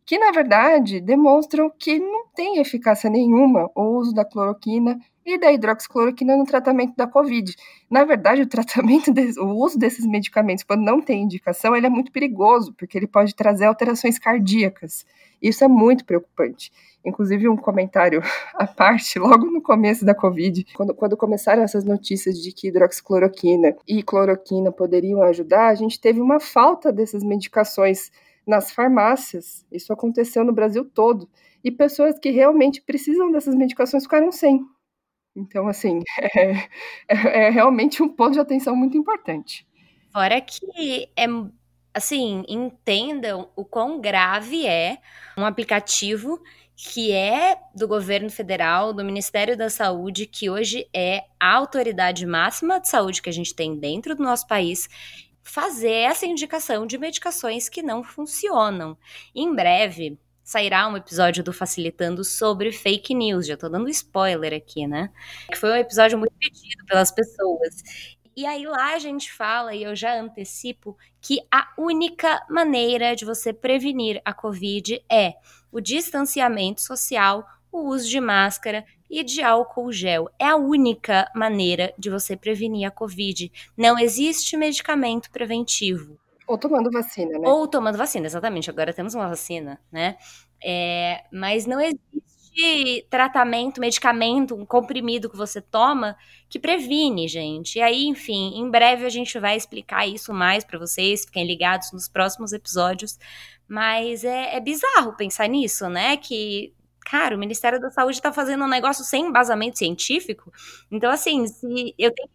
que 0.10 0.18
na 0.18 0.32
verdade 0.32 1.00
demonstram 1.00 1.72
que 1.78 2.00
não 2.00 2.26
tem 2.30 2.58
eficácia 2.58 3.08
nenhuma 3.12 3.70
o 3.76 3.96
uso 3.96 4.12
da 4.12 4.26
cloroquina 4.26 5.00
e 5.24 5.38
da 5.38 5.52
hidroxicloroquina 5.52 6.36
no 6.36 6.46
tratamento 6.46 6.96
da 6.98 7.06
Covid. 7.06 7.56
Na 7.88 8.04
verdade, 8.04 8.42
o 8.42 8.48
tratamento, 8.48 9.12
o 9.38 9.64
uso 9.64 9.78
desses 9.78 10.08
medicamentos, 10.08 10.64
quando 10.64 10.82
não 10.82 11.00
tem 11.00 11.22
indicação, 11.22 11.76
ele 11.76 11.86
é 11.86 11.92
muito 11.92 12.12
perigoso, 12.12 12.74
porque 12.74 12.98
ele 12.98 13.06
pode 13.06 13.36
trazer 13.36 13.66
alterações 13.66 14.18
cardíacas. 14.18 15.06
Isso 15.40 15.64
é 15.64 15.68
muito 15.68 16.04
preocupante. 16.04 16.72
Inclusive, 17.06 17.48
um 17.48 17.56
comentário 17.56 18.24
à 18.56 18.66
parte, 18.66 19.20
logo 19.20 19.46
no 19.46 19.62
começo 19.62 20.04
da 20.04 20.16
Covid, 20.16 20.66
quando, 20.74 20.96
quando 20.96 21.16
começaram 21.16 21.62
essas 21.62 21.84
notícias 21.84 22.42
de 22.42 22.52
que 22.52 22.70
hidroxicloroquina 22.70 23.76
e 23.88 24.02
cloroquina 24.02 24.72
poderiam 24.72 25.22
ajudar, 25.22 25.68
a 25.68 25.76
gente 25.76 26.02
teve 26.02 26.20
uma 26.20 26.40
falta 26.40 26.92
dessas 26.92 27.24
medicações 27.24 28.10
nas 28.50 28.72
farmácias. 28.72 29.66
Isso 29.72 29.94
aconteceu 29.94 30.44
no 30.44 30.52
Brasil 30.52 30.84
todo. 30.84 31.30
E 31.64 31.70
pessoas 31.70 32.18
que 32.20 32.32
realmente 32.32 32.82
precisam 32.82 33.32
dessas 33.32 33.54
medicações 33.54 34.04
ficaram 34.04 34.32
sem. 34.32 34.66
Então, 35.36 35.68
assim, 35.68 36.02
é, 36.36 36.52
é, 37.08 37.46
é 37.46 37.50
realmente 37.50 38.02
um 38.02 38.10
ponto 38.10 38.34
de 38.34 38.40
atenção 38.40 38.76
muito 38.76 38.98
importante. 38.98 39.68
Fora 40.12 40.42
que 40.42 41.08
é 41.16 41.26
assim, 41.94 42.44
entendam 42.48 43.50
o 43.56 43.64
quão 43.64 44.00
grave 44.00 44.66
é 44.66 44.98
um 45.38 45.46
aplicativo 45.46 46.40
que 46.76 47.12
é 47.12 47.58
do 47.76 47.88
governo 47.88 48.30
federal, 48.30 48.94
do 48.94 49.04
Ministério 49.04 49.58
da 49.58 49.70
Saúde, 49.70 50.26
que 50.26 50.50
hoje 50.50 50.88
é 50.94 51.26
a 51.40 51.54
autoridade 51.56 52.26
máxima 52.26 52.80
de 52.80 52.88
saúde 52.88 53.22
que 53.22 53.30
a 53.30 53.34
gente 53.34 53.54
tem 53.54 53.78
dentro 53.78 54.16
do 54.16 54.24
nosso 54.24 54.48
país, 54.48 54.88
fazer 55.44 55.92
essa 55.92 56.26
indicação 56.26 56.86
de 56.86 56.98
medicações 56.98 57.70
que 57.70 57.82
não 57.82 58.04
funcionam. 58.04 58.98
Em 59.34 59.54
breve, 59.54 60.18
sairá 60.44 60.88
um 60.88 60.98
episódio 60.98 61.44
do 61.44 61.54
Facilitando 61.54 62.24
sobre 62.24 62.72
fake 62.72 63.14
news. 63.14 63.48
Já 63.48 63.56
tô 63.56 63.70
dando 63.70 63.90
spoiler 63.90 64.54
aqui, 64.54 64.88
né? 64.88 65.12
Que 65.52 65.58
foi 65.58 65.72
um 65.72 65.76
episódio 65.76 66.18
muito 66.18 66.34
pedido 66.40 66.86
pelas 66.86 67.12
pessoas. 67.12 67.84
E 68.36 68.46
aí 68.46 68.66
lá 68.66 68.94
a 68.94 69.00
gente 69.00 69.32
fala, 69.32 69.76
e 69.76 69.84
eu 69.84 69.96
já 69.96 70.20
antecipo, 70.20 70.98
que 71.22 71.40
a 71.52 71.72
única 71.78 72.42
maneira 72.50 73.16
de 73.16 73.26
você 73.26 73.52
prevenir 73.52 74.22
a 74.24 74.34
Covid 74.34 75.04
é 75.12 75.34
o 75.72 75.82
distanciamento 75.82 76.82
social, 76.82 77.46
o 77.72 77.90
uso 77.90 78.10
de 78.10 78.20
máscara 78.20 78.86
e 79.10 79.24
de 79.24 79.42
álcool 79.42 79.92
gel. 79.92 80.30
É 80.38 80.48
a 80.48 80.56
única 80.56 81.30
maneira 81.36 81.94
de 81.98 82.10
você 82.10 82.38
prevenir 82.38 82.88
a 82.88 82.92
Covid. 82.92 83.52
Não 83.76 83.98
existe 83.98 84.56
medicamento 84.56 85.32
preventivo. 85.32 86.18
Ou 86.48 86.58
tomando 86.58 86.92
vacina, 86.92 87.38
né? 87.38 87.48
Ou 87.48 87.68
tomando 87.68 87.98
vacina, 87.98 88.26
exatamente. 88.26 88.70
Agora 88.70 88.94
temos 88.94 89.14
uma 89.14 89.28
vacina, 89.28 89.80
né? 89.92 90.18
É, 90.64 91.24
mas 91.32 91.66
não 91.66 91.80
existe 91.80 93.06
tratamento, 93.10 93.80
medicamento, 93.80 94.56
um 94.56 94.66
comprimido 94.66 95.30
que 95.30 95.38
você 95.38 95.62
toma 95.62 96.18
que 96.50 96.60
previne, 96.60 97.28
gente. 97.28 97.78
E 97.78 97.82
aí, 97.82 98.06
enfim, 98.06 98.60
em 98.60 98.70
breve 98.70 99.06
a 99.06 99.10
gente 99.10 99.38
vai 99.40 99.56
explicar 99.56 100.08
isso 100.08 100.34
mais 100.34 100.64
para 100.64 100.80
vocês, 100.80 101.24
fiquem 101.24 101.46
ligados 101.46 101.92
nos 101.92 102.08
próximos 102.08 102.52
episódios. 102.52 103.20
Mas 103.68 104.24
é, 104.24 104.56
é 104.56 104.60
bizarro 104.60 105.16
pensar 105.16 105.48
nisso, 105.48 105.88
né? 105.88 106.18
Que 106.18 106.74
cara, 107.10 107.36
o 107.36 107.40
Ministério 107.40 107.80
da 107.80 107.90
Saúde 107.90 108.18
está 108.18 108.32
fazendo 108.34 108.64
um 108.64 108.68
negócio 108.68 109.04
sem 109.04 109.26
embasamento 109.28 109.78
científico. 109.78 110.52
Então, 110.92 111.12
assim, 111.12 111.48
se 111.48 111.96
eu 111.98 112.14
tenho 112.14 112.30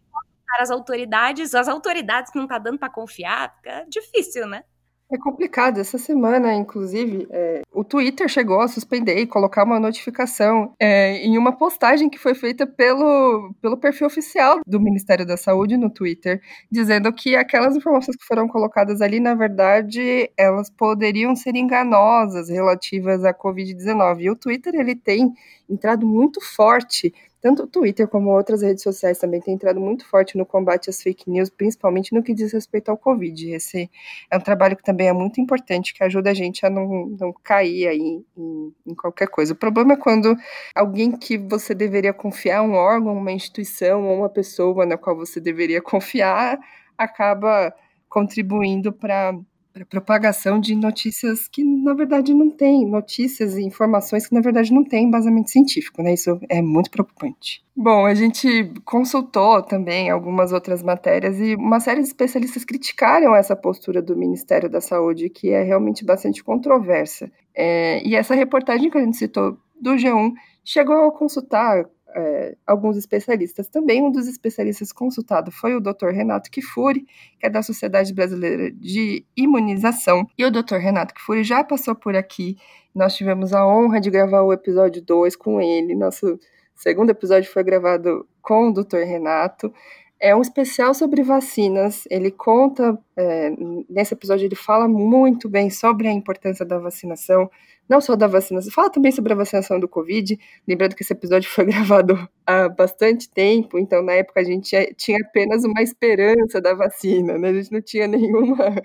para 0.47 0.63
as 0.63 0.71
autoridades, 0.71 1.55
as 1.55 1.67
autoridades 1.67 2.31
que 2.31 2.37
não 2.39 2.47
tá 2.47 2.57
dando 2.59 2.79
para 2.79 2.89
confiar, 2.89 3.55
fica 3.57 3.85
difícil, 3.89 4.47
né? 4.47 4.63
É 5.11 5.17
complicado. 5.19 5.79
Essa 5.79 5.99
semana, 5.99 6.53
inclusive, 6.55 7.27
é, 7.29 7.61
o 7.71 7.83
Twitter 7.83 8.27
chegou 8.27 8.59
a 8.59 8.67
suspender 8.67 9.19
e 9.19 9.27
colocar 9.27 9.63
uma 9.63 9.79
notificação 9.79 10.73
é, 10.79 11.17
em 11.17 11.37
uma 11.37 11.51
postagem 11.55 12.09
que 12.09 12.17
foi 12.17 12.33
feita 12.33 12.65
pelo, 12.65 13.53
pelo 13.61 13.77
perfil 13.77 14.07
oficial 14.07 14.61
do 14.65 14.79
Ministério 14.79 15.23
da 15.23 15.37
Saúde 15.37 15.77
no 15.77 15.91
Twitter, 15.91 16.41
dizendo 16.71 17.13
que 17.13 17.35
aquelas 17.35 17.75
informações 17.75 18.17
que 18.17 18.25
foram 18.25 18.47
colocadas 18.47 18.99
ali, 18.99 19.19
na 19.19 19.35
verdade, 19.35 20.31
elas 20.35 20.71
poderiam 20.71 21.35
ser 21.35 21.55
enganosas 21.55 22.49
relativas 22.49 23.23
à 23.23 23.31
Covid-19. 23.31 24.21
E 24.21 24.29
o 24.31 24.35
Twitter 24.35 24.73
ele 24.73 24.95
tem 24.95 25.31
entrado 25.69 26.07
muito 26.07 26.41
forte 26.41 27.13
tanto 27.45 27.61
o 27.61 27.67
Twitter 27.67 28.07
como 28.07 28.31
outras 28.31 28.63
redes 28.63 28.81
sociais 28.81 29.19
também 29.19 29.39
têm 29.39 29.53
entrado 29.53 29.79
muito 29.79 30.03
forte 30.07 30.35
no 30.35 30.47
combate 30.47 30.89
às 30.89 30.99
fake 30.99 31.29
news, 31.29 31.47
principalmente 31.47 32.11
no 32.11 32.23
que 32.23 32.33
diz 32.33 32.51
respeito 32.51 32.89
ao 32.89 32.97
Covid. 32.97 33.51
Esse 33.51 33.87
é 34.31 34.35
um 34.35 34.39
trabalho 34.39 34.75
que 34.75 34.81
também 34.81 35.09
é 35.09 35.13
muito 35.13 35.39
importante, 35.39 35.93
que 35.93 36.03
ajuda 36.03 36.31
a 36.31 36.33
gente 36.33 36.65
a 36.65 36.71
não, 36.71 37.05
não 37.05 37.31
cair 37.43 37.87
aí 37.87 38.25
em, 38.35 38.73
em 38.87 38.95
qualquer 38.95 39.27
coisa. 39.27 39.53
O 39.53 39.55
problema 39.55 39.93
é 39.93 39.95
quando 39.95 40.35
alguém 40.73 41.11
que 41.11 41.37
você 41.37 41.75
deveria 41.75 42.13
confiar, 42.13 42.63
um 42.63 42.73
órgão, 42.73 43.15
uma 43.15 43.31
instituição 43.31 44.07
ou 44.07 44.17
uma 44.17 44.29
pessoa 44.29 44.83
na 44.83 44.97
qual 44.97 45.15
você 45.15 45.39
deveria 45.39 45.79
confiar, 45.85 46.57
acaba 46.97 47.71
contribuindo 48.09 48.91
para 48.91 49.37
para 49.75 49.85
propagação 49.85 50.57
de 50.57 50.73
notícias 50.73 51.49
que 51.49 51.61
na 51.61 51.93
verdade 51.93 52.33
não 52.33 52.49
tem, 52.49 52.87
notícias 52.89 53.57
e 53.57 53.61
informações 53.61 54.25
que 54.25 54.33
na 54.33 54.39
verdade 54.39 54.73
não 54.73 54.85
têm 54.85 55.03
embasamento 55.03 55.51
científico, 55.51 56.01
né? 56.01 56.13
Isso 56.13 56.39
é 56.47 56.61
muito 56.61 56.89
preocupante. 56.89 57.61
Bom, 57.75 58.05
a 58.05 58.13
gente 58.13 58.71
consultou 58.85 59.61
também 59.61 60.09
algumas 60.09 60.53
outras 60.53 60.81
matérias 60.81 61.41
e 61.41 61.55
uma 61.55 61.81
série 61.81 61.99
de 61.99 62.07
especialistas 62.07 62.63
criticaram 62.63 63.35
essa 63.35 63.53
postura 63.53 64.01
do 64.01 64.15
Ministério 64.15 64.69
da 64.69 64.79
Saúde, 64.79 65.29
que 65.29 65.49
é 65.49 65.61
realmente 65.61 66.05
bastante 66.05 66.41
controversa. 66.41 67.29
É, 67.53 68.01
e 68.07 68.15
essa 68.15 68.33
reportagem 68.33 68.89
que 68.89 68.97
a 68.97 69.03
gente 69.03 69.17
citou 69.17 69.57
do 69.81 69.91
G1 69.91 70.31
chegou 70.63 71.03
a 71.03 71.11
consultar 71.11 71.85
é, 72.15 72.55
alguns 72.65 72.95
especialistas. 72.95 73.67
Também 73.67 74.01
um 74.01 74.09
dos 74.09 74.27
especialistas 74.27 74.91
consultado 74.91 75.51
foi 75.51 75.75
o 75.75 75.81
Dr. 75.81 76.09
Renato 76.13 76.49
Kifuri, 76.49 77.05
que 77.37 77.45
é 77.45 77.49
da 77.49 77.61
Sociedade 77.61 78.13
Brasileira 78.13 78.71
de 78.71 79.25
Imunização. 79.35 80.25
E 80.37 80.45
o 80.45 80.51
Dr. 80.51 80.75
Renato 80.75 81.13
Kifuri 81.13 81.43
já 81.43 81.63
passou 81.63 81.93
por 81.93 82.15
aqui. 82.15 82.57
Nós 82.93 83.15
tivemos 83.15 83.51
a 83.51 83.67
honra 83.67 83.99
de 83.99 84.09
gravar 84.09 84.41
o 84.43 84.53
episódio 84.53 85.01
2 85.01 85.35
com 85.35 85.59
ele. 85.59 85.93
Nosso 85.93 86.39
segundo 86.73 87.09
episódio 87.09 87.51
foi 87.51 87.63
gravado 87.63 88.25
com 88.41 88.69
o 88.69 88.73
Dr. 88.73 89.03
Renato. 89.05 89.73
É 90.17 90.33
um 90.33 90.41
especial 90.41 90.93
sobre 90.93 91.21
vacinas. 91.21 92.05
Ele 92.09 92.31
conta, 92.31 92.97
é, 93.17 93.51
nesse 93.89 94.13
episódio, 94.13 94.45
ele 94.45 94.55
fala 94.55 94.87
muito 94.87 95.49
bem 95.49 95.69
sobre 95.69 96.07
a 96.07 96.13
importância 96.13 96.65
da 96.65 96.79
vacinação, 96.79 97.49
não 97.87 98.01
só 98.01 98.15
da 98.15 98.27
vacinação, 98.27 98.71
fala 98.71 98.89
também 98.89 99.11
sobre 99.11 99.33
a 99.33 99.35
vacinação 99.35 99.79
do 99.79 99.87
Covid. 99.87 100.37
Lembrando 100.67 100.95
que 100.95 101.03
esse 101.03 101.13
episódio 101.13 101.49
foi 101.51 101.65
gravado 101.65 102.27
há 102.45 102.67
bastante 102.69 103.29
tempo, 103.29 103.77
então 103.77 104.01
na 104.01 104.13
época 104.13 104.39
a 104.39 104.43
gente 104.43 104.75
tinha 104.95 105.17
apenas 105.23 105.63
uma 105.63 105.81
esperança 105.81 106.59
da 106.61 106.73
vacina, 106.73 107.37
né? 107.37 107.49
A 107.49 107.53
gente 107.53 107.71
não 107.71 107.81
tinha 107.81 108.07
nenhuma, 108.07 108.75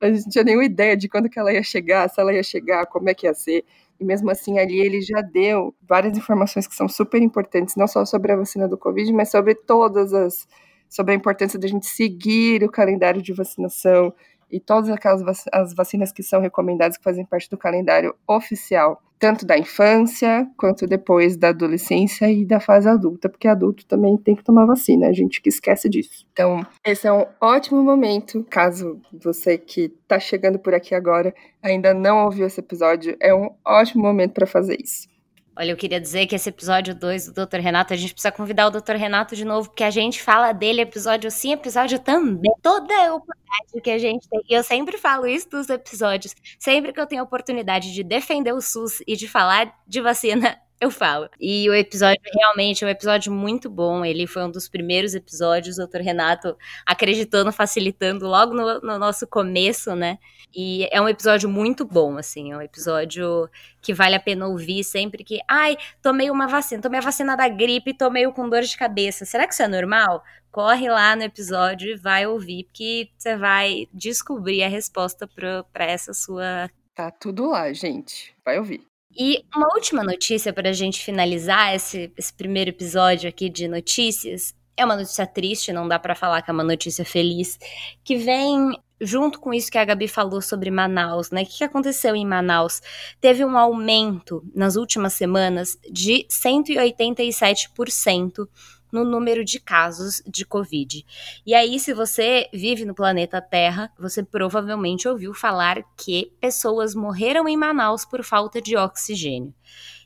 a 0.00 0.06
gente 0.12 0.24
não 0.24 0.30
tinha 0.30 0.44
nenhuma 0.44 0.64
ideia 0.64 0.96
de 0.96 1.08
quando 1.08 1.28
que 1.28 1.38
ela 1.38 1.52
ia 1.52 1.62
chegar, 1.62 2.08
se 2.08 2.20
ela 2.20 2.32
ia 2.34 2.42
chegar, 2.42 2.86
como 2.86 3.08
é 3.08 3.14
que 3.14 3.26
ia 3.26 3.34
ser. 3.34 3.64
E 3.98 4.04
mesmo 4.04 4.30
assim, 4.30 4.58
ali 4.58 4.80
ele 4.80 5.02
já 5.02 5.20
deu 5.20 5.74
várias 5.86 6.16
informações 6.16 6.66
que 6.66 6.74
são 6.74 6.88
super 6.88 7.20
importantes, 7.20 7.76
não 7.76 7.86
só 7.86 8.04
sobre 8.04 8.32
a 8.32 8.36
vacina 8.36 8.66
do 8.66 8.78
Covid, 8.78 9.12
mas 9.12 9.30
sobre 9.30 9.54
todas 9.54 10.14
as. 10.14 10.48
sobre 10.88 11.12
a 11.12 11.16
importância 11.16 11.58
da 11.58 11.68
gente 11.68 11.86
seguir 11.86 12.64
o 12.64 12.70
calendário 12.70 13.22
de 13.22 13.32
vacinação, 13.32 14.12
e 14.50 14.60
todas 14.60 14.90
aquelas 14.90 15.22
vac 15.22 15.36
as 15.52 15.74
vacinas 15.74 16.12
que 16.12 16.22
são 16.22 16.40
recomendadas 16.40 16.96
que 16.96 17.04
fazem 17.04 17.24
parte 17.24 17.48
do 17.48 17.56
calendário 17.56 18.14
oficial, 18.26 19.02
tanto 19.18 19.44
da 19.44 19.58
infância 19.58 20.48
quanto 20.56 20.86
depois 20.86 21.36
da 21.36 21.50
adolescência 21.50 22.30
e 22.30 22.44
da 22.44 22.58
fase 22.58 22.88
adulta, 22.88 23.28
porque 23.28 23.46
adulto 23.46 23.86
também 23.86 24.16
tem 24.16 24.34
que 24.34 24.42
tomar 24.42 24.64
vacina, 24.64 25.08
a 25.08 25.12
gente 25.12 25.42
que 25.42 25.50
esquece 25.50 25.88
disso. 25.90 26.26
Então, 26.32 26.66
esse 26.84 27.06
é 27.06 27.12
um 27.12 27.26
ótimo 27.40 27.82
momento, 27.82 28.44
caso 28.48 29.00
você 29.12 29.58
que 29.58 29.92
está 30.02 30.18
chegando 30.18 30.58
por 30.58 30.72
aqui 30.72 30.94
agora 30.94 31.34
ainda 31.62 31.92
não 31.92 32.24
ouviu 32.24 32.46
esse 32.46 32.60
episódio, 32.60 33.14
é 33.20 33.34
um 33.34 33.50
ótimo 33.64 34.02
momento 34.02 34.32
para 34.32 34.46
fazer 34.46 34.78
isso. 34.80 35.09
Olha, 35.56 35.72
eu 35.72 35.76
queria 35.76 36.00
dizer 36.00 36.26
que 36.26 36.34
esse 36.34 36.48
episódio 36.48 36.94
2 36.94 37.32
do 37.32 37.46
Dr. 37.46 37.58
Renato, 37.58 37.92
a 37.92 37.96
gente 37.96 38.12
precisa 38.12 38.32
convidar 38.32 38.66
o 38.66 38.70
Dr. 38.70 38.94
Renato 38.94 39.34
de 39.34 39.44
novo, 39.44 39.68
porque 39.68 39.84
a 39.84 39.90
gente 39.90 40.22
fala 40.22 40.52
dele 40.52 40.80
episódio 40.80 41.30
sim, 41.30 41.52
episódio 41.52 41.98
também. 41.98 42.52
Toda 42.62 42.94
a 42.94 43.14
oportunidade 43.14 43.80
que 43.82 43.90
a 43.90 43.98
gente 43.98 44.28
tem, 44.28 44.40
e 44.48 44.54
eu 44.54 44.62
sempre 44.62 44.96
falo 44.96 45.26
isso 45.26 45.50
dos 45.50 45.68
episódios, 45.68 46.34
sempre 46.58 46.92
que 46.92 47.00
eu 47.00 47.06
tenho 47.06 47.20
a 47.20 47.24
oportunidade 47.24 47.92
de 47.92 48.02
defender 48.04 48.52
o 48.52 48.60
SUS 48.60 49.02
e 49.06 49.16
de 49.16 49.26
falar 49.28 49.74
de 49.86 50.00
vacina, 50.00 50.58
eu 50.80 50.90
falo. 50.90 51.28
E 51.38 51.68
o 51.68 51.74
episódio 51.74 52.22
realmente 52.34 52.82
é 52.82 52.86
um 52.86 52.90
episódio 52.90 53.30
muito 53.30 53.68
bom. 53.68 54.02
Ele 54.02 54.26
foi 54.26 54.42
um 54.44 54.50
dos 54.50 54.66
primeiros 54.66 55.14
episódios, 55.14 55.78
o 55.78 55.86
Dr. 55.86 55.98
Renato 55.98 56.56
acreditando, 56.86 57.52
facilitando 57.52 58.26
logo 58.26 58.54
no, 58.54 58.80
no, 58.80 58.98
nosso 58.98 59.26
começo, 59.26 59.94
né? 59.94 60.18
E 60.56 60.88
é 60.90 60.98
um 61.00 61.08
episódio 61.08 61.50
muito 61.50 61.84
bom, 61.84 62.16
assim. 62.16 62.52
É 62.52 62.56
um 62.56 62.62
episódio 62.62 63.48
que 63.82 63.92
vale 63.92 64.16
a 64.16 64.20
pena 64.20 64.46
ouvir 64.48 64.82
sempre 64.82 65.22
que. 65.22 65.38
Ai, 65.46 65.76
tomei 66.00 66.30
uma 66.30 66.48
vacina, 66.48 66.80
tomei 66.80 66.98
a 66.98 67.02
vacina 67.02 67.36
da 67.36 67.46
gripe, 67.46 67.92
tomei 67.92 68.26
com 68.32 68.48
dor 68.48 68.62
de 68.62 68.76
cabeça. 68.76 69.26
Será 69.26 69.46
que 69.46 69.52
isso 69.52 69.62
é 69.62 69.68
normal? 69.68 70.24
Corre 70.50 70.88
lá 70.88 71.14
no 71.14 71.22
episódio 71.22 71.90
e 71.90 71.96
vai 71.96 72.26
ouvir, 72.26 72.64
porque 72.64 73.10
você 73.18 73.36
vai 73.36 73.86
descobrir 73.92 74.62
a 74.64 74.68
resposta 74.68 75.28
para 75.28 75.84
essa 75.84 76.14
sua. 76.14 76.70
Tá 76.94 77.10
tudo 77.10 77.50
lá, 77.50 77.70
gente. 77.72 78.34
Vai 78.44 78.58
ouvir. 78.58 78.89
E 79.16 79.44
uma 79.54 79.68
última 79.74 80.04
notícia 80.04 80.52
para 80.52 80.70
a 80.70 80.72
gente 80.72 81.02
finalizar 81.02 81.74
esse, 81.74 82.12
esse 82.16 82.32
primeiro 82.32 82.70
episódio 82.70 83.28
aqui 83.28 83.48
de 83.48 83.66
notícias. 83.66 84.54
É 84.76 84.84
uma 84.84 84.96
notícia 84.96 85.26
triste, 85.26 85.72
não 85.72 85.88
dá 85.88 85.98
para 85.98 86.14
falar 86.14 86.42
que 86.42 86.50
é 86.50 86.54
uma 86.54 86.64
notícia 86.64 87.04
feliz, 87.04 87.58
que 88.04 88.16
vem 88.16 88.72
junto 89.00 89.40
com 89.40 89.52
isso 89.52 89.70
que 89.70 89.78
a 89.78 89.84
Gabi 89.84 90.06
falou 90.06 90.42
sobre 90.42 90.70
Manaus, 90.70 91.30
né? 91.30 91.42
O 91.42 91.46
que 91.46 91.64
aconteceu 91.64 92.14
em 92.14 92.26
Manaus? 92.26 92.82
Teve 93.20 93.44
um 93.44 93.56
aumento 93.56 94.44
nas 94.54 94.76
últimas 94.76 95.14
semanas 95.14 95.78
de 95.90 96.26
187% 96.30 98.46
no 98.92 99.04
número 99.04 99.44
de 99.44 99.60
casos 99.60 100.22
de 100.26 100.44
Covid. 100.44 101.04
E 101.46 101.54
aí, 101.54 101.78
se 101.78 101.92
você 101.92 102.48
vive 102.52 102.84
no 102.84 102.94
planeta 102.94 103.40
Terra, 103.40 103.92
você 103.98 104.22
provavelmente 104.22 105.08
ouviu 105.08 105.32
falar 105.34 105.82
que 105.96 106.32
pessoas 106.40 106.94
morreram 106.94 107.48
em 107.48 107.56
Manaus 107.56 108.04
por 108.04 108.22
falta 108.22 108.60
de 108.60 108.76
oxigênio. 108.76 109.54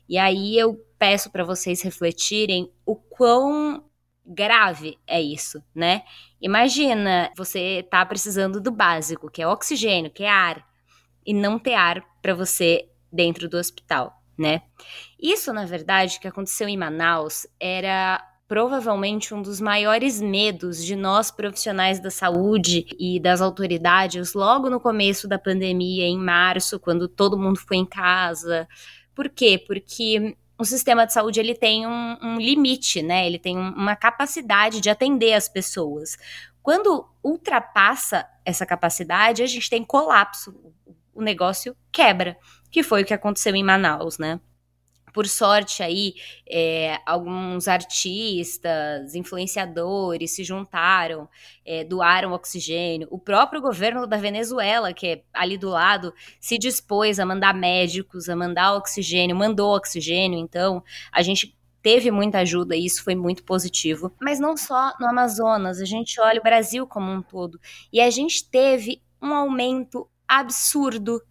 E 0.07 0.17
aí 0.17 0.57
eu 0.57 0.79
peço 0.99 1.31
para 1.31 1.43
vocês 1.43 1.81
refletirem 1.81 2.71
o 2.85 2.95
quão 2.95 3.83
grave 4.25 4.97
é 5.05 5.21
isso, 5.21 5.63
né? 5.73 6.03
Imagina 6.41 7.31
você 7.35 7.85
tá 7.89 8.05
precisando 8.05 8.59
do 8.59 8.71
básico, 8.71 9.29
que 9.29 9.41
é 9.41 9.47
oxigênio, 9.47 10.11
que 10.11 10.23
é 10.23 10.29
ar, 10.29 10.65
e 11.25 11.33
não 11.33 11.57
ter 11.57 11.73
ar 11.73 12.03
para 12.21 12.33
você 12.33 12.87
dentro 13.11 13.49
do 13.49 13.57
hospital, 13.57 14.13
né? 14.37 14.61
Isso, 15.19 15.51
na 15.53 15.65
verdade, 15.65 16.19
que 16.19 16.27
aconteceu 16.27 16.67
em 16.67 16.77
Manaus 16.77 17.47
era 17.59 18.23
provavelmente 18.47 19.33
um 19.33 19.41
dos 19.41 19.59
maiores 19.59 20.21
medos 20.21 20.83
de 20.83 20.95
nós 20.95 21.31
profissionais 21.31 21.99
da 21.99 22.11
saúde 22.11 22.85
e 22.99 23.19
das 23.19 23.41
autoridades 23.41 24.33
logo 24.33 24.69
no 24.69 24.79
começo 24.79 25.27
da 25.27 25.39
pandemia, 25.39 26.05
em 26.05 26.17
março, 26.17 26.79
quando 26.79 27.07
todo 27.07 27.39
mundo 27.39 27.59
foi 27.59 27.77
em 27.77 27.85
casa. 27.85 28.67
Por 29.15 29.29
quê? 29.29 29.63
Porque 29.65 30.37
o 30.57 30.63
sistema 30.63 31.05
de 31.05 31.13
saúde 31.13 31.39
ele 31.39 31.55
tem 31.55 31.87
um, 31.87 32.17
um 32.21 32.37
limite, 32.37 33.01
né? 33.01 33.25
Ele 33.25 33.39
tem 33.39 33.57
uma 33.57 33.95
capacidade 33.95 34.79
de 34.79 34.89
atender 34.89 35.33
as 35.33 35.49
pessoas. 35.49 36.17
Quando 36.61 37.07
ultrapassa 37.23 38.27
essa 38.43 38.65
capacidade, 38.65 39.41
a 39.41 39.47
gente 39.47 39.69
tem 39.69 39.83
colapso. 39.83 40.55
O 41.13 41.21
negócio 41.21 41.75
quebra, 41.91 42.37
que 42.71 42.83
foi 42.83 43.01
o 43.01 43.05
que 43.05 43.13
aconteceu 43.13 43.55
em 43.55 43.63
Manaus, 43.63 44.17
né? 44.17 44.39
Por 45.15 45.29
sorte 45.29 45.81
aí, 45.81 46.13
é, 46.45 46.99
alguns 47.05 47.69
artistas, 47.69 49.15
influenciadores 49.15 50.35
se 50.35 50.43
juntaram, 50.43 51.29
é, 51.65 51.85
doaram 51.85 52.33
oxigênio. 52.33 53.07
O 53.09 53.17
próprio 53.17 53.61
governo 53.61 54.05
da 54.05 54.17
Venezuela, 54.17 54.93
que 54.93 55.07
é 55.07 55.23
ali 55.33 55.57
do 55.57 55.69
lado, 55.69 56.13
se 56.37 56.57
dispôs 56.57 57.17
a 57.17 57.25
mandar 57.25 57.53
médicos, 57.53 58.27
a 58.27 58.35
mandar 58.35 58.73
oxigênio, 58.73 59.37
mandou 59.37 59.73
oxigênio. 59.73 60.37
Então, 60.37 60.83
a 61.13 61.21
gente 61.21 61.57
teve 61.81 62.11
muita 62.11 62.39
ajuda 62.39 62.75
e 62.75 62.85
isso 62.85 63.01
foi 63.01 63.15
muito 63.15 63.41
positivo. 63.45 64.13
Mas 64.19 64.37
não 64.37 64.57
só 64.57 64.91
no 64.99 65.07
Amazonas, 65.07 65.79
a 65.79 65.85
gente 65.85 66.19
olha 66.19 66.41
o 66.41 66.43
Brasil 66.43 66.85
como 66.85 67.09
um 67.09 67.21
todo. 67.21 67.57
E 67.89 68.01
a 68.01 68.09
gente 68.09 68.49
teve 68.49 69.01
um 69.21 69.33
aumento 69.33 70.09
absurdo 70.27 71.21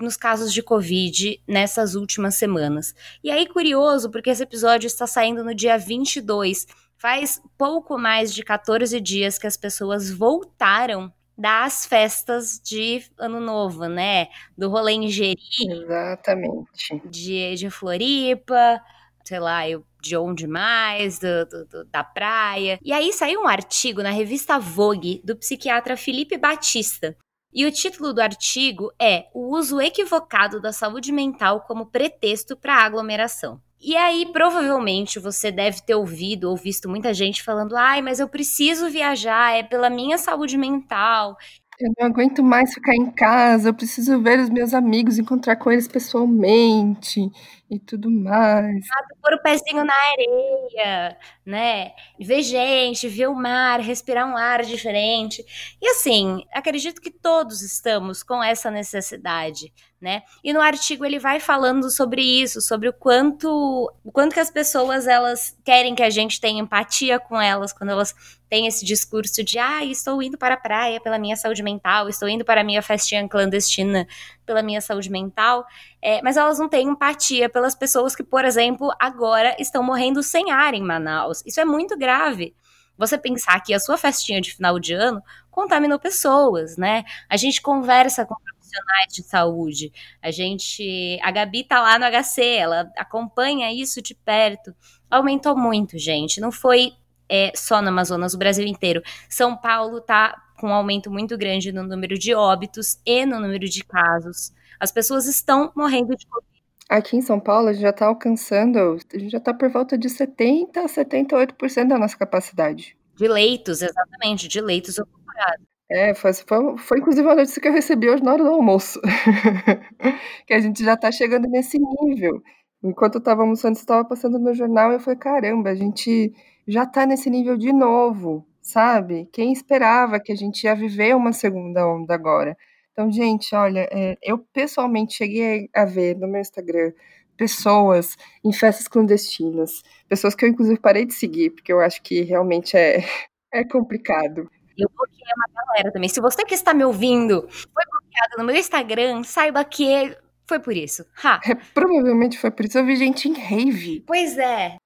nos 0.00 0.16
casos 0.16 0.52
de 0.52 0.62
Covid 0.62 1.42
nessas 1.46 1.94
últimas 1.94 2.34
semanas. 2.36 2.94
E 3.22 3.30
aí, 3.30 3.46
curioso, 3.46 4.10
porque 4.10 4.30
esse 4.30 4.42
episódio 4.42 4.86
está 4.86 5.06
saindo 5.06 5.44
no 5.44 5.54
dia 5.54 5.78
22. 5.78 6.66
Faz 6.96 7.40
pouco 7.56 7.98
mais 7.98 8.32
de 8.32 8.42
14 8.42 9.00
dias 9.00 9.38
que 9.38 9.46
as 9.46 9.56
pessoas 9.56 10.10
voltaram 10.10 11.12
das 11.36 11.84
festas 11.84 12.58
de 12.64 13.04
Ano 13.18 13.40
Novo, 13.40 13.86
né? 13.86 14.28
Do 14.56 14.70
rolê 14.70 14.92
em 14.92 15.08
Jeri. 15.08 15.36
Exatamente. 15.68 17.00
De, 17.04 17.54
de 17.54 17.68
Floripa, 17.68 18.80
sei 19.22 19.40
lá, 19.40 19.68
eu, 19.68 19.84
de 20.00 20.16
onde 20.16 20.46
mais, 20.46 21.18
do, 21.18 21.44
do, 21.46 21.64
do, 21.66 21.84
da 21.84 22.02
praia. 22.02 22.78
E 22.82 22.92
aí 22.92 23.12
saiu 23.12 23.42
um 23.42 23.48
artigo 23.48 24.02
na 24.02 24.10
revista 24.10 24.58
Vogue 24.58 25.20
do 25.24 25.36
psiquiatra 25.36 25.96
Felipe 25.96 26.38
Batista, 26.38 27.16
e 27.56 27.64
o 27.64 27.72
título 27.72 28.12
do 28.12 28.20
artigo 28.20 28.92
é 29.00 29.28
O 29.32 29.56
uso 29.56 29.80
equivocado 29.80 30.60
da 30.60 30.74
saúde 30.74 31.10
mental 31.10 31.62
como 31.62 31.86
pretexto 31.86 32.54
para 32.54 32.74
aglomeração. 32.84 33.58
E 33.80 33.96
aí, 33.96 34.30
provavelmente, 34.30 35.18
você 35.18 35.50
deve 35.50 35.80
ter 35.80 35.94
ouvido 35.94 36.50
ou 36.50 36.56
visto 36.56 36.86
muita 36.86 37.14
gente 37.14 37.42
falando: 37.42 37.74
ai, 37.74 38.02
mas 38.02 38.20
eu 38.20 38.28
preciso 38.28 38.90
viajar, 38.90 39.56
é 39.56 39.62
pela 39.62 39.88
minha 39.88 40.18
saúde 40.18 40.58
mental. 40.58 41.34
Eu 41.78 41.92
não 41.98 42.06
aguento 42.06 42.42
mais 42.42 42.72
ficar 42.72 42.94
em 42.94 43.10
casa, 43.10 43.68
eu 43.68 43.74
preciso 43.74 44.22
ver 44.22 44.38
os 44.40 44.48
meus 44.48 44.72
amigos, 44.72 45.18
encontrar 45.18 45.56
com 45.56 45.70
eles 45.70 45.86
pessoalmente 45.86 47.30
e 47.70 47.78
tudo 47.78 48.10
mais. 48.10 48.86
Ah, 48.90 49.02
pôr 49.22 49.34
o 49.34 49.42
pezinho 49.42 49.84
na 49.84 49.92
areia, 49.94 51.18
né? 51.44 51.92
Ver 52.18 52.42
gente, 52.42 53.08
ver 53.08 53.28
o 53.28 53.34
mar, 53.34 53.80
respirar 53.80 54.26
um 54.26 54.38
ar 54.38 54.62
diferente. 54.62 55.44
E 55.82 55.88
assim, 55.88 56.42
acredito 56.54 56.98
que 57.00 57.10
todos 57.10 57.60
estamos 57.60 58.22
com 58.22 58.42
essa 58.42 58.70
necessidade, 58.70 59.70
né? 60.00 60.22
E 60.44 60.52
no 60.52 60.60
artigo 60.60 61.04
ele 61.04 61.18
vai 61.18 61.40
falando 61.40 61.90
sobre 61.90 62.20
isso, 62.22 62.60
sobre 62.60 62.88
o 62.88 62.92
quanto, 62.92 63.90
o 64.04 64.12
quanto 64.12 64.34
que 64.34 64.40
as 64.40 64.50
pessoas 64.50 65.06
elas 65.06 65.56
querem 65.64 65.94
que 65.94 66.02
a 66.02 66.10
gente 66.10 66.38
tenha 66.38 66.60
empatia 66.60 67.18
com 67.18 67.40
elas 67.40 67.72
quando 67.72 67.90
elas 67.90 68.14
têm 68.48 68.66
esse 68.66 68.84
discurso 68.84 69.42
de 69.42 69.58
ah, 69.58 69.84
estou 69.84 70.22
indo 70.22 70.36
para 70.36 70.54
a 70.54 70.58
praia 70.58 71.00
pela 71.00 71.18
minha 71.18 71.34
saúde 71.34 71.62
mental, 71.62 72.08
estou 72.08 72.28
indo 72.28 72.44
para 72.44 72.60
a 72.60 72.64
minha 72.64 72.82
festinha 72.82 73.26
clandestina 73.26 74.06
pela 74.44 74.62
minha 74.62 74.80
saúde 74.82 75.10
mental, 75.10 75.66
é, 76.02 76.20
mas 76.22 76.36
elas 76.36 76.58
não 76.58 76.68
têm 76.68 76.88
empatia 76.88 77.48
pelas 77.48 77.74
pessoas 77.74 78.14
que, 78.14 78.22
por 78.22 78.44
exemplo, 78.44 78.92
agora 78.98 79.56
estão 79.58 79.82
morrendo 79.82 80.22
sem 80.22 80.50
ar 80.50 80.74
em 80.74 80.82
Manaus. 80.82 81.42
Isso 81.46 81.58
é 81.58 81.64
muito 81.64 81.96
grave. 81.96 82.54
Você 82.98 83.18
pensar 83.18 83.60
que 83.60 83.74
a 83.74 83.80
sua 83.80 83.98
festinha 83.98 84.40
de 84.40 84.54
final 84.54 84.78
de 84.78 84.94
ano 84.94 85.22
contaminou 85.50 85.98
pessoas, 85.98 86.76
né? 86.76 87.04
A 87.28 87.36
gente 87.36 87.60
conversa 87.60 88.24
com 88.24 88.34
profissionais 88.76 89.12
de 89.12 89.22
saúde. 89.22 89.92
A 90.22 90.30
gente, 90.30 91.18
a 91.22 91.30
Gabi 91.30 91.64
tá 91.64 91.80
lá 91.80 91.98
no 91.98 92.04
HC, 92.04 92.42
ela 92.42 92.90
acompanha 92.96 93.72
isso 93.72 94.02
de 94.02 94.14
perto. 94.14 94.74
Aumentou 95.10 95.56
muito, 95.56 95.98
gente. 95.98 96.40
Não 96.40 96.52
foi 96.52 96.92
é, 97.28 97.52
só 97.54 97.80
no 97.80 97.88
Amazonas, 97.88 98.34
o 98.34 98.38
Brasil 98.38 98.66
inteiro. 98.66 99.02
São 99.28 99.56
Paulo 99.56 100.00
tá 100.00 100.34
com 100.58 100.68
um 100.68 100.74
aumento 100.74 101.10
muito 101.10 101.36
grande 101.36 101.72
no 101.72 101.82
número 101.82 102.18
de 102.18 102.34
óbitos 102.34 102.98
e 103.04 103.26
no 103.26 103.40
número 103.40 103.68
de 103.68 103.84
casos. 103.84 104.52
As 104.80 104.92
pessoas 104.92 105.26
estão 105.26 105.72
morrendo 105.74 106.14
de 106.16 106.26
Covid. 106.26 106.56
Aqui 106.88 107.16
em 107.16 107.22
São 107.22 107.40
Paulo, 107.40 107.68
a 107.68 107.72
gente 107.72 107.82
já 107.82 107.90
está 107.90 108.06
alcançando, 108.06 108.78
a 108.78 109.18
gente 109.18 109.30
já 109.30 109.38
está 109.38 109.52
por 109.52 109.68
volta 109.68 109.98
de 109.98 110.08
70% 110.08 110.76
a 110.76 110.86
78% 110.86 111.88
da 111.88 111.98
nossa 111.98 112.16
capacidade. 112.16 112.96
De 113.16 113.26
leitos, 113.26 113.82
exatamente, 113.82 114.46
de 114.46 114.60
leitos 114.60 114.96
ocupados. 114.98 115.75
É, 115.90 116.14
foi, 116.14 116.32
foi, 116.34 116.78
foi, 116.78 116.98
inclusive 116.98 117.28
a 117.28 117.34
notícia 117.36 117.62
que 117.62 117.68
eu 117.68 117.72
recebi 117.72 118.08
hoje 118.10 118.22
na 118.22 118.32
hora 118.32 118.42
do 118.42 118.50
almoço. 118.50 119.00
que 120.46 120.52
a 120.52 120.58
gente 120.58 120.82
já 120.84 120.94
está 120.94 121.12
chegando 121.12 121.48
nesse 121.48 121.78
nível. 121.78 122.42
Enquanto 122.82 123.16
eu 123.16 123.18
estava 123.20 123.42
almoçando, 123.42 123.76
estava 123.76 124.04
passando 124.04 124.38
no 124.38 124.52
jornal 124.54 124.90
e 124.90 124.94
eu 124.96 125.00
falei, 125.00 125.18
caramba, 125.18 125.70
a 125.70 125.74
gente 125.74 126.32
já 126.66 126.82
está 126.84 127.06
nesse 127.06 127.30
nível 127.30 127.56
de 127.56 127.72
novo, 127.72 128.44
sabe? 128.60 129.28
Quem 129.32 129.52
esperava 129.52 130.18
que 130.20 130.32
a 130.32 130.36
gente 130.36 130.64
ia 130.64 130.74
viver 130.74 131.14
uma 131.14 131.32
segunda 131.32 131.86
onda 131.88 132.14
agora? 132.14 132.56
Então, 132.92 133.10
gente, 133.12 133.54
olha, 133.54 133.88
é, 133.92 134.16
eu 134.22 134.38
pessoalmente 134.38 135.14
cheguei 135.14 135.68
a 135.74 135.84
ver 135.84 136.16
no 136.16 136.26
meu 136.26 136.40
Instagram 136.40 136.92
pessoas 137.36 138.16
em 138.44 138.52
festas 138.52 138.88
clandestinas, 138.88 139.82
pessoas 140.08 140.34
que 140.34 140.44
eu 140.44 140.48
inclusive 140.48 140.80
parei 140.80 141.04
de 141.04 141.14
seguir, 141.14 141.50
porque 141.50 141.72
eu 141.72 141.80
acho 141.80 142.02
que 142.02 142.22
realmente 142.22 142.76
é, 142.76 143.04
é 143.52 143.64
complicado. 143.64 144.50
Eu 144.78 144.90
bloqueei 144.94 145.32
uma 145.36 145.64
galera 145.64 145.92
também. 145.92 146.08
Se 146.08 146.20
você 146.20 146.44
que 146.44 146.54
está 146.54 146.74
me 146.74 146.84
ouvindo 146.84 147.46
foi 147.50 147.84
bloqueado 147.90 148.38
no 148.38 148.44
meu 148.44 148.56
Instagram, 148.56 149.22
saiba 149.22 149.64
que 149.64 150.16
foi 150.46 150.60
por 150.60 150.76
isso. 150.76 151.04
É, 151.44 151.54
provavelmente 151.74 152.38
foi 152.38 152.50
por 152.50 152.64
isso. 152.64 152.78
Eu 152.78 152.86
vi 152.86 152.96
gente 152.96 153.28
em 153.28 153.34
rave. 153.34 154.04
Pois 154.06 154.38
é. 154.38 154.76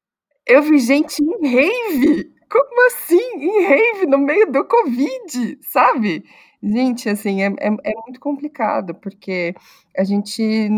Eu 0.47 0.63
vi 0.63 0.79
gente 0.79 1.23
em 1.23 1.49
rave. 1.49 2.33
Como 2.51 2.87
assim? 2.87 3.35
Em 3.37 3.65
rave 3.65 4.07
no 4.07 4.19
meio 4.19 4.51
do 4.51 4.65
Covid, 4.65 5.59
sabe? 5.63 6.25
Gente, 6.63 7.09
assim, 7.09 7.43
é, 7.43 7.47
é, 7.47 7.69
é 7.69 7.95
muito 8.05 8.21
complicado, 8.21 8.95
porque 8.95 9.55
a 9.97 10.05
gente 10.05 10.69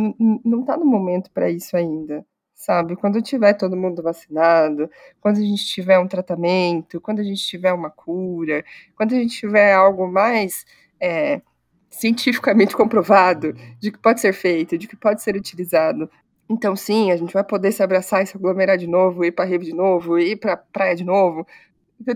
não 0.45 0.65
tá 0.65 0.77
no 0.77 0.85
momento 0.85 1.31
para 1.33 1.51
isso 1.51 1.77
ainda, 1.77 2.25
sabe? 2.63 2.95
Quando 2.97 3.21
tiver 3.21 3.55
todo 3.55 3.77
mundo 3.77 4.03
vacinado, 4.03 4.89
quando 5.21 5.39
a 5.39 5.41
gente 5.41 5.67
tiver 5.67 5.99
um 5.99 6.07
tratamento, 6.07 7.01
quando 7.01 7.21
a 7.21 7.25
gente 7.25 7.45
tiver 7.45 7.73
uma 7.73 7.91
cura, 7.91 8.65
quando 8.97 9.15
a 9.15 9.17
gente 9.17 9.37
tiver 9.37 9.75
algo 9.75 10.07
mais 10.07 10.65
é, 11.01 11.43
cientificamente 11.91 12.77
comprovado 12.77 13.53
de 13.81 13.91
que 13.91 13.99
pode 13.99 14.21
ser 14.21 14.33
feito, 14.33 14.79
de 14.79 14.87
que 14.87 14.97
pode 14.97 15.23
ser 15.23 15.37
utilizado. 15.37 16.09
Então, 16.49 16.77
sim, 16.77 17.11
a 17.11 17.17
gente 17.17 17.35
vai 17.35 17.45
poder 17.45 17.73
se 17.73 17.83
abraçar 17.83 18.23
e 18.23 18.27
se 18.27 18.37
aglomerar 18.37 18.79
de 18.79 18.87
novo, 18.87 19.25
ir 19.25 19.33
para 19.33 19.45
rave 19.45 19.67
de 19.67 19.75
novo, 19.75 20.19
ir 20.19 20.37
para 20.37 20.57
praia 20.57 20.95
de 20.95 21.05
novo, 21.05 21.47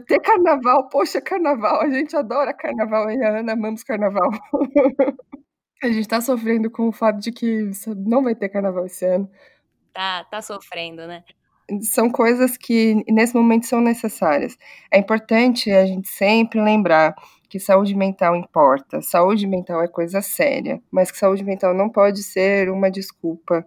ter 0.06 0.20
carnaval, 0.20 0.88
poxa, 0.88 1.20
carnaval, 1.20 1.80
a 1.80 1.90
gente 1.90 2.16
adora 2.16 2.52
carnaval, 2.54 3.10
e 3.10 3.22
a 3.22 3.38
Ana 3.38 3.52
amamos 3.54 3.82
carnaval. 3.82 4.30
a 5.82 5.88
gente 5.88 6.08
tá 6.08 6.20
sofrendo 6.20 6.70
com 6.70 6.88
o 6.88 6.92
fato 6.92 7.18
de 7.18 7.32
que 7.32 7.70
não 7.96 8.22
vai 8.22 8.34
ter 8.34 8.48
carnaval 8.48 8.86
esse 8.86 9.04
ano. 9.04 9.28
Tá, 9.96 10.24
tá 10.24 10.42
sofrendo, 10.42 11.06
né? 11.06 11.24
São 11.80 12.10
coisas 12.10 12.54
que 12.58 13.02
nesse 13.10 13.34
momento 13.34 13.66
são 13.66 13.80
necessárias. 13.80 14.54
É 14.92 14.98
importante 14.98 15.70
a 15.70 15.86
gente 15.86 16.06
sempre 16.06 16.60
lembrar 16.60 17.14
que 17.48 17.58
saúde 17.58 17.94
mental 17.94 18.36
importa. 18.36 19.00
Saúde 19.00 19.46
mental 19.46 19.82
é 19.82 19.88
coisa 19.88 20.20
séria, 20.20 20.82
mas 20.90 21.10
que 21.10 21.16
saúde 21.16 21.42
mental 21.42 21.72
não 21.72 21.88
pode 21.88 22.22
ser 22.22 22.68
uma 22.68 22.90
desculpa 22.90 23.64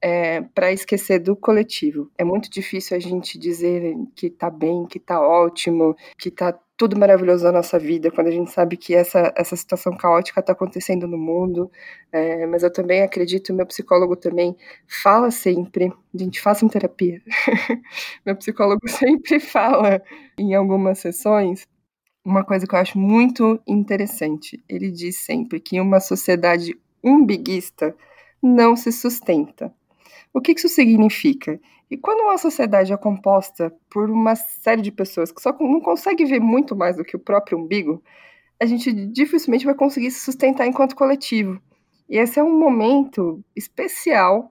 é, 0.00 0.42
para 0.54 0.70
esquecer 0.70 1.18
do 1.18 1.34
coletivo. 1.34 2.08
É 2.16 2.22
muito 2.22 2.48
difícil 2.48 2.96
a 2.96 3.00
gente 3.00 3.36
dizer 3.36 3.92
que 4.14 4.30
tá 4.30 4.48
bem, 4.48 4.86
que 4.86 5.00
tá 5.00 5.20
ótimo, 5.20 5.96
que 6.16 6.30
tá 6.30 6.56
tudo 6.82 6.98
maravilhoso 6.98 7.44
na 7.44 7.52
nossa 7.52 7.78
vida, 7.78 8.10
quando 8.10 8.26
a 8.26 8.32
gente 8.32 8.50
sabe 8.50 8.76
que 8.76 8.92
essa, 8.92 9.32
essa 9.36 9.54
situação 9.54 9.96
caótica 9.96 10.40
está 10.40 10.52
acontecendo 10.52 11.06
no 11.06 11.16
mundo. 11.16 11.70
É, 12.10 12.44
mas 12.44 12.64
eu 12.64 12.72
também 12.72 13.02
acredito, 13.02 13.54
meu 13.54 13.64
psicólogo 13.64 14.16
também 14.16 14.56
fala 15.00 15.30
sempre, 15.30 15.92
gente, 16.12 16.40
façam 16.40 16.68
terapia. 16.68 17.22
meu 18.26 18.34
psicólogo 18.34 18.80
sempre 18.90 19.38
fala 19.38 20.02
em 20.36 20.56
algumas 20.56 20.98
sessões 20.98 21.68
uma 22.24 22.42
coisa 22.42 22.66
que 22.66 22.74
eu 22.74 22.80
acho 22.80 22.98
muito 22.98 23.60
interessante. 23.64 24.60
Ele 24.68 24.90
diz 24.90 25.18
sempre 25.18 25.60
que 25.60 25.80
uma 25.80 26.00
sociedade 26.00 26.76
umbiguista 27.02 27.94
não 28.42 28.74
se 28.74 28.90
sustenta. 28.90 29.72
O 30.32 30.40
que 30.40 30.52
isso 30.52 30.68
significa? 30.68 31.60
E 31.90 31.96
quando 31.96 32.22
uma 32.22 32.38
sociedade 32.38 32.92
é 32.92 32.96
composta 32.96 33.72
por 33.90 34.08
uma 34.08 34.34
série 34.34 34.80
de 34.80 34.90
pessoas 34.90 35.30
que 35.30 35.42
só 35.42 35.54
não 35.60 35.80
consegue 35.80 36.24
ver 36.24 36.40
muito 36.40 36.74
mais 36.74 36.96
do 36.96 37.04
que 37.04 37.14
o 37.14 37.20
próprio 37.20 37.58
umbigo, 37.58 38.02
a 38.58 38.64
gente 38.64 38.92
dificilmente 38.92 39.66
vai 39.66 39.74
conseguir 39.74 40.10
se 40.10 40.20
sustentar 40.20 40.66
enquanto 40.66 40.96
coletivo. 40.96 41.60
E 42.08 42.16
esse 42.16 42.38
é 42.38 42.42
um 42.42 42.58
momento 42.58 43.44
especial 43.54 44.50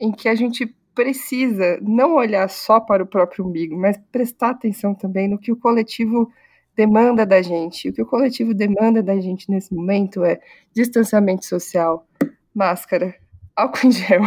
em 0.00 0.10
que 0.10 0.28
a 0.28 0.34
gente 0.34 0.74
precisa 0.94 1.78
não 1.80 2.16
olhar 2.16 2.48
só 2.48 2.80
para 2.80 3.02
o 3.02 3.06
próprio 3.06 3.46
umbigo, 3.46 3.76
mas 3.76 3.98
prestar 4.10 4.50
atenção 4.50 4.94
também 4.94 5.28
no 5.28 5.38
que 5.38 5.52
o 5.52 5.56
coletivo 5.56 6.30
demanda 6.76 7.24
da 7.24 7.40
gente. 7.40 7.88
O 7.88 7.92
que 7.92 8.02
o 8.02 8.06
coletivo 8.06 8.52
demanda 8.52 9.02
da 9.02 9.18
gente 9.20 9.50
nesse 9.50 9.74
momento 9.74 10.24
é 10.24 10.40
distanciamento 10.74 11.44
social, 11.44 12.06
máscara, 12.54 13.14
álcool 13.56 13.86
em 13.88 13.92
gel, 13.92 14.22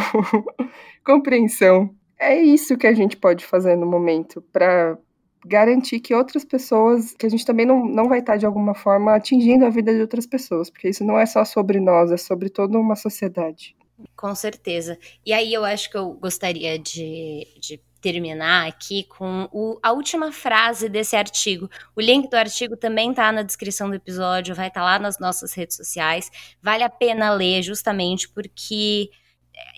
compreensão. 1.04 1.94
É 2.18 2.40
isso 2.40 2.78
que 2.78 2.88
a 2.88 2.94
gente 2.94 3.18
pode 3.18 3.46
fazer 3.46 3.76
no 3.76 3.86
momento 3.86 4.42
para 4.54 4.98
garantir 5.46 6.00
que 6.00 6.14
outras 6.14 6.44
pessoas, 6.44 7.14
que 7.14 7.26
a 7.26 7.30
gente 7.30 7.46
também 7.46 7.66
não, 7.66 7.86
não 7.86 8.10
vai 8.10 8.20
estar 8.20 8.38
de 8.38 8.46
alguma 8.46 8.74
forma 8.74 9.14
atingindo 9.14 9.66
a 9.66 9.70
vida 9.70 9.94
de 9.94 10.02
outras 10.02 10.26
pessoas, 10.26 10.70
porque 10.70 10.90
isso 10.90 11.04
não 11.04 11.20
é 11.20 11.26
só 11.26 11.46
sobre 11.46 11.80
nós, 11.80 12.12
é 12.12 12.18
sobre 12.18 12.50
toda 12.50 12.80
uma 12.80 12.96
sociedade. 12.96 13.76
Com 14.16 14.34
certeza. 14.34 14.98
E 15.26 15.32
aí 15.32 15.54
eu 15.54 15.64
acho 15.64 15.90
que 15.90 15.98
eu 15.98 16.14
gostaria 16.14 16.78
de, 16.80 17.48
de 17.60 17.80
terminar 18.06 18.68
aqui 18.68 19.04
com 19.06 19.50
o, 19.52 19.80
a 19.82 19.92
última 19.92 20.32
frase 20.32 20.88
desse 20.88 21.16
artigo. 21.16 21.68
O 21.96 22.00
link 22.00 22.30
do 22.30 22.36
artigo 22.36 22.78
também 22.78 23.10
está 23.10 23.32
na 23.32 23.42
descrição 23.42 23.90
do 23.90 23.96
episódio, 23.96 24.54
vai 24.54 24.68
estar 24.68 24.82
tá 24.82 24.86
lá 24.86 25.00
nas 25.00 25.18
nossas 25.18 25.54
redes 25.54 25.76
sociais. 25.76 26.30
Vale 26.62 26.84
a 26.84 26.90
pena 26.90 27.34
ler, 27.34 27.64
justamente 27.64 28.30
porque 28.30 29.10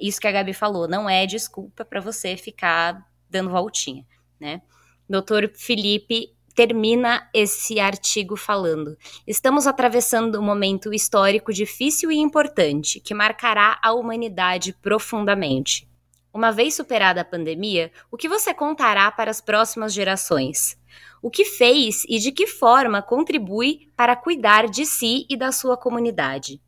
isso 0.02 0.20
que 0.20 0.28
a 0.28 0.32
Gabi 0.34 0.52
falou, 0.52 0.90
não 0.90 1.10
é 1.10 1.26
desculpa 1.26 1.86
para 1.86 2.02
você 2.02 2.36
ficar 2.36 3.02
dando 3.30 3.50
voltinha, 3.50 4.06
né? 4.38 4.62
Doutor 5.10 5.50
Felipe 5.56 6.36
termina 6.54 7.30
esse 7.34 7.80
artigo 7.80 8.36
falando: 8.36 8.98
Estamos 9.26 9.66
atravessando 9.68 10.38
um 10.38 10.44
momento 10.44 10.94
histórico 10.94 11.54
difícil 11.54 12.12
e 12.12 12.18
importante 12.18 13.00
que 13.00 13.14
marcará 13.14 13.80
a 13.82 13.94
humanidade 13.94 14.74
profundamente. 14.82 15.88
Uma 16.34 16.52
vez 16.52 16.76
superada 16.76 17.22
a 17.22 17.26
pandemia, 17.26 17.92
o 18.12 18.18
que 18.18 18.30
você 18.30 18.54
contará 18.54 19.12
para 19.12 19.32
as 19.32 19.42
próximas 19.42 19.94
gerações? 19.94 20.78
O 21.22 21.32
que 21.32 21.46
fez 21.46 22.04
e 22.08 22.20
de 22.20 22.32
que 22.32 22.46
forma 22.46 23.02
contribui 23.02 23.90
para 23.96 24.16
cuidar 24.16 24.68
de 24.68 24.86
si 24.86 25.26
e 25.30 25.36
da 25.36 25.52
sua 25.52 25.76
comunidade? 25.76 26.62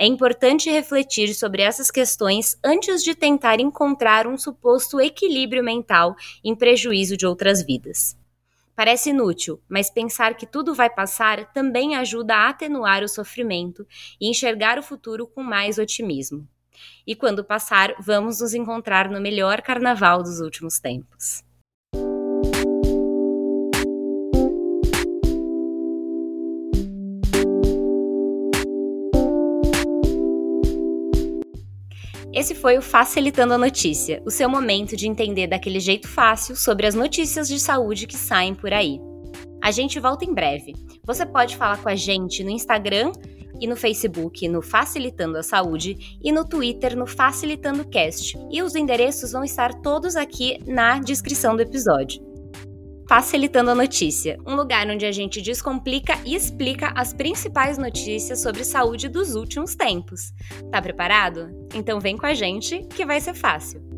É 0.00 0.06
importante 0.06 0.70
refletir 0.70 1.34
sobre 1.34 1.62
essas 1.62 1.90
questões 1.90 2.56
antes 2.64 3.02
de 3.02 3.16
tentar 3.16 3.58
encontrar 3.58 4.26
um 4.28 4.38
suposto 4.38 5.00
equilíbrio 5.00 5.64
mental 5.64 6.14
em 6.44 6.54
prejuízo 6.54 7.16
de 7.16 7.26
outras 7.26 7.64
vidas. 7.64 8.16
Parece 8.76 9.10
inútil, 9.10 9.60
mas 9.68 9.90
pensar 9.90 10.36
que 10.36 10.46
tudo 10.46 10.72
vai 10.72 10.88
passar 10.88 11.52
também 11.52 11.96
ajuda 11.96 12.36
a 12.36 12.50
atenuar 12.50 13.02
o 13.02 13.08
sofrimento 13.08 13.84
e 14.20 14.30
enxergar 14.30 14.78
o 14.78 14.84
futuro 14.84 15.26
com 15.26 15.42
mais 15.42 15.78
otimismo. 15.78 16.46
E 17.06 17.14
quando 17.14 17.44
passar, 17.44 17.94
vamos 18.00 18.40
nos 18.40 18.54
encontrar 18.54 19.10
no 19.10 19.20
melhor 19.20 19.62
carnaval 19.62 20.22
dos 20.22 20.40
últimos 20.40 20.78
tempos. 20.78 21.42
Esse 32.38 32.54
foi 32.54 32.78
o 32.78 32.82
Facilitando 32.82 33.54
a 33.54 33.58
Notícia, 33.58 34.22
o 34.24 34.30
seu 34.30 34.48
momento 34.48 34.96
de 34.96 35.08
entender 35.08 35.48
daquele 35.48 35.80
jeito 35.80 36.06
fácil 36.06 36.54
sobre 36.54 36.86
as 36.86 36.94
notícias 36.94 37.48
de 37.48 37.58
saúde 37.58 38.06
que 38.06 38.16
saem 38.16 38.54
por 38.54 38.72
aí. 38.72 39.00
A 39.60 39.72
gente 39.72 39.98
volta 39.98 40.24
em 40.24 40.32
breve. 40.32 40.72
Você 41.04 41.26
pode 41.26 41.56
falar 41.56 41.82
com 41.82 41.88
a 41.88 41.96
gente 41.96 42.44
no 42.44 42.50
Instagram 42.50 43.10
e 43.60 43.66
no 43.66 43.76
Facebook 43.76 44.48
no 44.48 44.62
Facilitando 44.62 45.38
a 45.38 45.42
Saúde 45.42 46.18
e 46.22 46.32
no 46.32 46.44
Twitter 46.44 46.96
no 46.96 47.06
Facilitando 47.06 47.88
Cast. 47.88 48.36
E 48.50 48.62
os 48.62 48.74
endereços 48.74 49.32
vão 49.32 49.44
estar 49.44 49.74
todos 49.74 50.16
aqui 50.16 50.58
na 50.66 50.98
descrição 50.98 51.56
do 51.56 51.62
episódio. 51.62 52.26
Facilitando 53.08 53.70
a 53.70 53.74
Notícia, 53.74 54.38
um 54.46 54.54
lugar 54.54 54.86
onde 54.86 55.06
a 55.06 55.12
gente 55.12 55.40
descomplica 55.40 56.18
e 56.26 56.34
explica 56.34 56.92
as 56.94 57.14
principais 57.14 57.78
notícias 57.78 58.42
sobre 58.42 58.64
saúde 58.64 59.08
dos 59.08 59.34
últimos 59.34 59.74
tempos. 59.74 60.32
Tá 60.70 60.82
preparado? 60.82 61.48
Então 61.74 61.98
vem 62.00 62.18
com 62.18 62.26
a 62.26 62.34
gente 62.34 62.86
que 62.94 63.06
vai 63.06 63.18
ser 63.18 63.32
fácil. 63.32 63.97